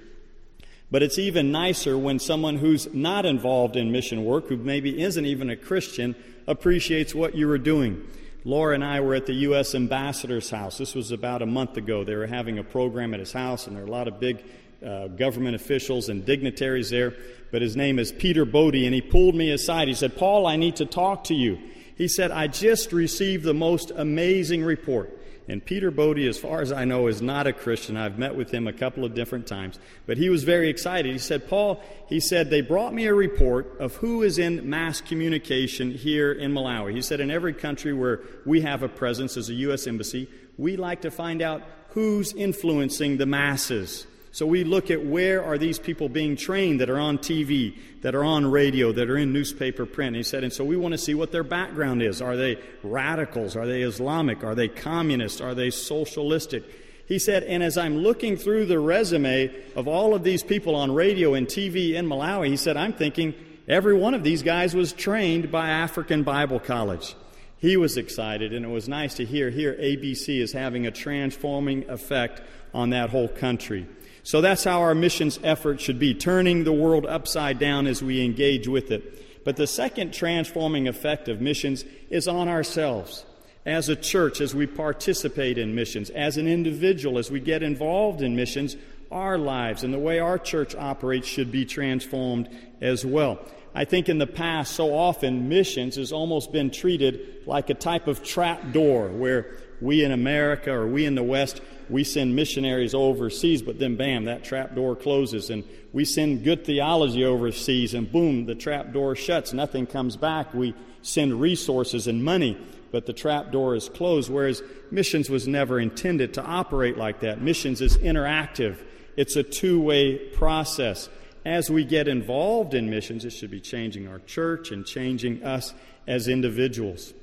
But 0.89 1.04
it's 1.04 1.20
even 1.20 1.52
nicer 1.52 1.96
when 1.96 2.18
someone 2.18 2.58
who's 2.58 2.92
not 2.92 3.24
involved 3.24 3.76
in 3.76 3.92
mission 3.92 4.26
work, 4.26 4.48
who 4.48 4.58
maybe 4.58 5.00
isn't 5.00 5.28
even 5.28 5.52
a 5.52 5.56
Christian, 5.56 6.15
appreciates 6.48 7.13
what 7.13 7.36
you 7.36 7.48
were 7.48 7.60
doing. 7.60 8.02
Laura 8.46 8.74
and 8.74 8.84
I 8.84 9.00
were 9.00 9.13
at 9.13 9.28
the 9.28 9.34
U.S. 9.34 9.76
ambassador's 9.76 10.50
house. 10.50 10.80
This 10.80 10.96
was 10.96 11.12
about 11.12 11.44
a 11.44 11.46
month 11.46 11.78
ago. 11.78 12.04
They 12.04 12.15
were 12.15 12.26
having 12.26 12.58
a 12.58 12.63
program 12.63 13.13
at 13.13 13.20
his 13.20 13.34
house, 13.34 13.68
and 13.68 13.76
there 13.76 13.84
are 13.84 13.88
a 13.88 13.92
lot 13.92 14.08
of 14.08 14.20
big 14.20 14.44
uh, 14.86 15.08
government 15.08 15.56
officials 15.56 16.10
and 16.10 16.26
dignitaries 16.26 16.89
there. 16.89 17.13
But 17.52 17.62
his 17.62 17.76
name 17.76 18.00
is 18.00 18.12
Peter 18.12 18.46
Bodde, 18.46 18.86
and 18.86 18.94
he 18.94 19.02
pulled 19.02 19.36
me 19.36 19.52
aside. 19.52 19.88
He 19.88 19.94
said, 19.94 20.18
Paul, 20.18 20.46
I 20.46 20.56
need 20.56 20.78
to 20.78 20.86
talk 20.86 21.26
to 21.26 21.34
you. 21.34 21.60
He 21.96 22.08
said, 22.08 22.32
I 22.32 22.48
just 22.48 22.94
received 22.94 23.44
the 23.44 23.54
most 23.54 23.92
amazing 23.96 24.63
report. 24.63 25.20
And 25.50 25.65
Peter 25.65 25.89
Bodde, 25.89 26.30
as 26.30 26.38
far 26.38 26.62
as 26.62 26.72
I 26.72 26.86
know, 26.86 27.08
is 27.08 27.24
not 27.24 27.48
a 27.48 27.54
Christian. 27.54 27.98
I've 27.98 28.20
met 28.20 28.36
with 28.36 28.54
him 28.54 28.68
a 28.68 28.74
couple 28.74 29.04
of 29.04 29.15
different 29.15 29.48
times. 29.48 29.80
But 30.06 30.18
he 30.18 30.30
was 30.30 30.44
very 30.44 30.70
excited. 30.70 31.12
He 31.12 31.18
said, 31.18 31.50
Paul, 31.50 31.82
he 32.08 32.20
said, 32.20 32.52
they 32.52 32.62
brought 32.62 32.94
me 32.94 33.08
a 33.08 33.13
report 33.15 33.80
of 33.80 33.96
who 33.96 34.22
is 34.22 34.38
in 34.38 34.70
mass 34.70 35.02
communication 35.02 35.89
here 35.89 36.32
in 36.32 36.54
Malawi. 36.54 36.94
He 36.94 37.02
said, 37.02 37.20
in 37.20 37.32
every 37.32 37.54
country 37.54 37.94
where 37.94 38.22
we 38.46 38.62
have 38.62 38.84
a 38.84 38.88
presence 38.88 39.38
as 39.38 39.50
a 39.50 39.56
U.S. 39.56 39.88
embassy, 39.88 40.30
we 40.60 40.78
like 40.78 41.02
to 41.02 41.10
find 41.10 41.42
out 41.42 41.63
who's 41.89 42.32
influencing 42.34 43.18
the 43.18 43.26
masses. 43.26 44.06
So 44.32 44.46
we 44.46 44.63
look 44.63 44.92
at 44.92 45.04
where 45.04 45.44
are 45.44 45.58
these 45.58 45.80
people 45.80 46.08
being 46.08 46.36
trained 46.36 46.82
that 46.82 46.89
are 46.89 47.00
on 47.00 47.18
TV, 47.18 47.76
that 48.02 48.13
are 48.13 48.24
on 48.24 48.50
radio, 48.50 48.92
that 48.92 49.10
are 49.10 49.18
in 49.18 49.34
newspaper 49.34 49.86
print. 49.86 50.10
And 50.10 50.15
he 50.18 50.24
said, 50.24 50.44
and 50.44 50.54
so 50.54 50.63
we 50.63 50.78
want 50.78 50.92
to 50.92 51.00
see 51.00 51.15
what 51.15 51.32
their 51.32 51.44
background 51.44 52.04
is. 52.04 52.22
Are 52.22 52.38
they 52.38 52.58
radicals? 52.84 53.56
Are 53.56 53.65
they 53.65 53.82
Islamic? 53.82 54.44
Are 54.44 54.54
they 54.54 54.68
communist? 54.68 55.42
Are 55.42 55.56
they 55.56 55.72
socialistic? 55.72 56.63
He 57.08 57.18
said, 57.18 57.44
and 57.44 57.63
as 57.63 57.76
I'm 57.76 57.98
looking 57.98 58.38
through 58.38 58.68
the 58.68 58.80
resume 58.80 59.52
of 59.76 59.88
all 59.88 60.13
of 60.13 60.24
these 60.24 60.44
people 60.44 60.76
on 60.76 60.94
radio 60.94 61.34
and 61.34 61.48
TV 61.48 61.94
in 61.96 62.06
Malawi, 62.06 62.50
he 62.50 62.58
said, 62.58 62.78
I'm 62.78 62.94
thinking 62.94 63.34
every 63.68 63.96
one 63.96 64.13
of 64.13 64.24
these 64.24 64.44
guys 64.44 64.76
was 64.76 64.94
trained 64.94 65.52
by 65.52 65.70
African 65.70 66.22
Bible 66.22 66.60
College. 66.60 67.15
He 67.58 67.78
was 67.78 67.98
excited, 67.98 68.54
and 68.54 68.63
it 68.63 68.70
was 68.70 68.88
nice 68.88 69.15
to 69.15 69.26
hear 69.26 69.50
here 69.50 69.74
ABC 69.74 70.39
is 70.39 70.54
having 70.54 70.86
a 70.86 70.92
transforming 70.92 71.89
effect 71.89 72.42
on 72.76 72.92
that 72.92 73.10
whole 73.10 73.28
country. 73.28 73.88
So 74.23 74.41
that's 74.41 74.63
how 74.63 74.82
our 74.82 74.95
missions 74.95 75.39
effort 75.43 75.82
should 75.82 75.99
be, 75.99 76.13
turning 76.13 76.63
the 76.63 76.73
world 76.73 77.05
upside 77.05 77.60
down 77.60 77.88
as 77.88 78.03
we 78.03 78.23
engage 78.23 78.67
with 78.67 78.91
it. 78.91 79.43
But 79.45 79.55
the 79.55 79.67
second 79.67 80.13
transforming 80.13 80.88
effect 80.88 81.27
of 81.27 81.41
missions 81.41 81.86
is 82.10 82.27
on 82.27 82.47
ourselves 82.47 83.25
as 83.65 83.89
a 83.89 83.95
church, 83.95 84.41
as 84.41 84.55
we 84.55 84.65
participate 84.67 85.58
in 85.58 85.75
missions, 85.75 86.10
as 86.10 86.38
an 86.38 86.47
individual, 86.47 87.17
as 87.17 87.29
we 87.29 87.39
get 87.39 87.62
involved 87.62 88.21
in 88.21 88.36
missions, 88.36 88.75
our 89.12 89.38
lives 89.38 89.84
and 89.84 89.93
the 89.93 89.99
way 89.99 90.19
our 90.19 90.38
church 90.38 90.75
operates 90.75 91.27
should 91.27 91.51
be 91.51 91.65
transformed 91.65 92.49
as 92.82 93.05
well. 93.05 93.39
I 93.73 93.86
think 93.86 94.10
in 94.10 94.17
the 94.17 94.27
past, 94.27 94.75
so 94.75 94.93
often, 94.93 95.49
missions 95.49 95.95
has 95.95 96.12
almost 96.12 96.51
been 96.51 96.71
treated 96.71 97.43
like 97.45 97.69
a 97.69 97.73
type 97.73 98.08
of 98.08 98.23
trap 98.23 98.71
door 98.71 99.10
where 99.10 99.58
we 99.82 100.04
in 100.04 100.12
America 100.12 100.72
or 100.72 100.88
we 100.88 101.06
in 101.06 101.15
the 101.15 101.24
West, 101.24 101.62
we 101.89 102.04
send 102.04 102.36
missionaries 102.36 102.94
overseas, 102.94 103.62
but 103.62 103.80
then 103.80 103.96
bam, 103.96 104.26
that 104.26 104.44
trap 104.44 104.76
door 104.76 104.96
closes. 104.96 105.50
And 105.50 105.63
we 105.94 106.06
send 106.06 106.44
good 106.44 106.65
theology 106.65 107.26
overseas, 107.26 107.94
and 107.94 108.12
boom, 108.12 108.46
the 108.46 108.56
trap 108.56 108.94
door 108.94 109.15
shuts. 109.15 109.54
Nothing 109.54 109.88
comes 109.88 110.15
back. 110.15 110.54
We 110.54 110.76
send 111.02 111.39
resources 111.39 112.08
and 112.08 112.24
money 112.24 112.58
but 112.92 113.06
the 113.06 113.13
trap 113.13 113.52
door 113.52 113.76
is 113.76 113.89
closed, 113.89 114.30
whereas 114.30 114.63
missions 114.92 115.30
was 115.30 115.48
never 115.48 115.80
intended 115.80 116.34
to 116.36 116.44
operate 116.44 116.98
like 116.98 117.20
that. 117.22 117.42
Missions 117.42 117.82
is 117.82 117.98
interactive, 117.98 118.78
it's 119.15 119.36
a 119.36 119.44
two 119.44 119.80
way 119.82 120.18
process. 120.18 121.10
As 121.46 121.70
we 121.70 121.86
get 121.86 122.08
involved 122.08 122.74
in 122.74 122.89
missions, 122.89 123.24
it 123.24 123.32
should 123.32 123.50
be 123.50 123.62
changing 123.62 124.08
our 124.08 124.20
church 124.20 124.72
and 124.72 124.86
changing 124.86 125.44
us 125.44 125.74
as 126.06 126.28
individuals. 126.28 127.13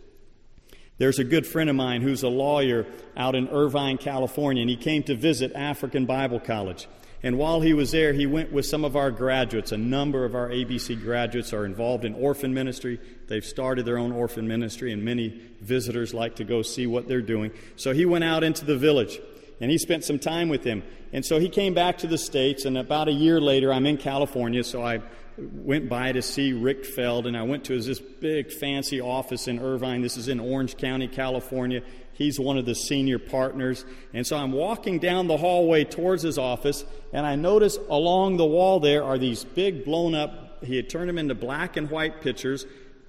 There's 0.99 1.19
a 1.19 1.25
good 1.25 1.47
friend 1.47 1.69
of 1.69 1.77
mine 1.77 2.01
who's 2.03 2.23
a 2.23 2.29
lawyer 2.29 2.87
out 3.17 3.35
in 3.35 3.49
Irvine, 3.49 3.99
California, 3.99 4.63
and 4.63 4.71
he 4.71 4.77
came 4.77 5.03
to 5.05 5.15
visit 5.15 5.53
African 5.55 6.07
Bible 6.07 6.41
College. 6.41 6.89
And 7.23 7.39
while 7.39 7.61
he 7.61 7.75
was 7.75 7.91
there, 7.91 8.13
he 8.13 8.27
went 8.27 8.53
with 8.53 8.67
some 8.67 8.85
of 8.85 8.95
our 8.95 9.11
graduates. 9.11 9.73
A 9.73 9.77
number 9.77 10.25
of 10.25 10.35
our 10.35 10.49
ABC 10.49 11.03
graduates 11.03 11.53
are 11.53 11.67
involved 11.67 12.05
in 12.05 12.15
orphan 12.15 12.55
ministry. 12.55 13.01
They've 13.27 13.45
started 13.45 13.85
their 13.85 13.99
own 13.99 14.13
orphan 14.13 14.47
ministry, 14.47 14.93
and 14.93 15.05
many 15.05 15.41
visitors 15.61 16.15
like 16.15 16.37
to 16.37 16.45
go 16.45 16.63
see 16.63 16.87
what 16.87 17.09
they're 17.09 17.21
doing. 17.21 17.51
So 17.77 17.93
he 17.93 18.07
went 18.07 18.25
out 18.25 18.45
into 18.45 18.65
the 18.65 18.77
village 18.77 19.19
and 19.61 19.71
he 19.71 19.79
spent 19.79 20.05
some 20.05 20.19
time 20.19 20.49
with 20.49 20.65
him. 20.65 20.83
And 21.13 21.25
so 21.25 21.39
he 21.39 21.49
came 21.49 21.75
back 21.75 21.99
to 21.99 22.07
the 22.07 22.19
States, 22.19 22.65
and 22.65 22.77
about 22.77 23.09
a 23.09 23.13
year 23.13 23.41
later, 23.41 23.73
I'm 23.73 23.87
in 23.87 23.97
California, 23.97 24.65
so 24.65 24.83
I 24.83 25.01
went 25.39 25.89
by 25.89 26.13
to 26.13 26.23
see 26.23 26.53
Rick 26.53 26.85
Feld, 26.85 27.27
and 27.27 27.37
I 27.37 27.43
went 27.43 27.65
to 27.65 27.75
his 27.75 27.87
this 27.87 28.01
big 28.01 28.51
fancy 28.53 29.01
office 29.01 29.49
in 29.49 29.59
Irvine. 29.59 30.03
This 30.03 30.17
is 30.17 30.29
in 30.29 30.41
Orange 30.41 30.77
County, 30.77 31.09
California. 31.09 31.83
He's 32.13 32.41
one 32.41 32.57
of 32.57 32.65
the 32.65 32.75
senior 32.75 33.19
partners. 33.19 33.85
And 34.15 34.27
so 34.27 34.37
I'm 34.37 34.53
walking 34.53 34.99
down 34.99 35.27
the 35.27 35.37
hallway 35.37 35.85
towards 35.85 36.23
his 36.23 36.39
office, 36.39 36.85
and 37.13 37.27
I 37.27 37.37
notice 37.37 37.79
along 37.89 38.39
the 38.39 38.47
wall 38.47 38.81
there 38.81 39.05
are 39.05 39.19
these 39.19 39.45
big 39.45 39.85
blown 39.85 40.15
up, 40.15 40.65
he 40.65 40.77
had 40.77 40.89
turned 40.89 41.09
them 41.09 41.19
into 41.19 41.35
black 41.35 41.77
and 41.77 41.91
white 41.91 42.23
pictures, 42.23 42.67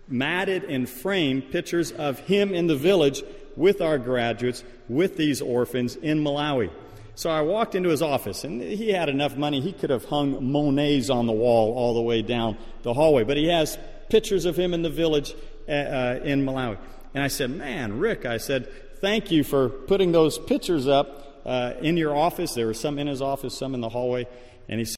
matted 0.09 0.63
and 0.65 0.89
framed 0.89 1.51
pictures 1.51 1.91
of 1.91 2.19
him 2.19 2.53
in 2.53 2.67
the 2.67 2.75
village 2.75 3.23
with 3.57 3.81
our 3.81 3.97
graduates, 3.97 4.63
with 4.87 5.17
these 5.17 5.41
orphans 5.41 5.97
in 5.97 6.23
Malawi. 6.23 6.69
So 7.15 7.29
I 7.29 7.41
walked 7.41 7.75
into 7.75 7.89
his 7.89 8.01
office, 8.01 8.45
and 8.45 8.61
he 8.61 8.91
had 8.91 9.09
enough 9.09 9.35
money, 9.35 9.59
he 9.59 9.73
could 9.73 9.89
have 9.89 10.05
hung 10.05 10.49
Monets 10.51 11.09
on 11.09 11.25
the 11.25 11.33
wall 11.33 11.73
all 11.75 11.93
the 11.93 12.01
way 12.01 12.21
down 12.21 12.57
the 12.83 12.93
hallway. 12.93 13.23
But 13.23 13.37
he 13.37 13.47
has 13.47 13.77
pictures 14.09 14.45
of 14.45 14.55
him 14.55 14.73
in 14.73 14.83
the 14.83 14.89
village 14.89 15.33
uh, 15.67 15.71
uh 15.71 16.19
in 16.23 16.45
Malawi. 16.45 16.77
And 17.13 17.23
I 17.23 17.27
said, 17.27 17.49
Man, 17.49 17.99
Rick, 17.99 18.25
I 18.25 18.37
said, 18.37 18.69
thank 19.01 19.31
you 19.31 19.43
for 19.43 19.69
putting 19.69 20.11
those 20.11 20.37
pictures 20.37 20.87
up 20.87 21.41
uh, 21.45 21.73
in 21.81 21.97
your 21.97 22.15
office. 22.15 22.53
There 22.53 22.67
were 22.67 22.73
some 22.73 22.99
in 22.99 23.07
his 23.07 23.21
office, 23.21 23.57
some 23.57 23.73
in 23.73 23.81
the 23.81 23.89
hallway. 23.89 24.27
And 24.69 24.79
he 24.79 24.85
said, 24.85 24.95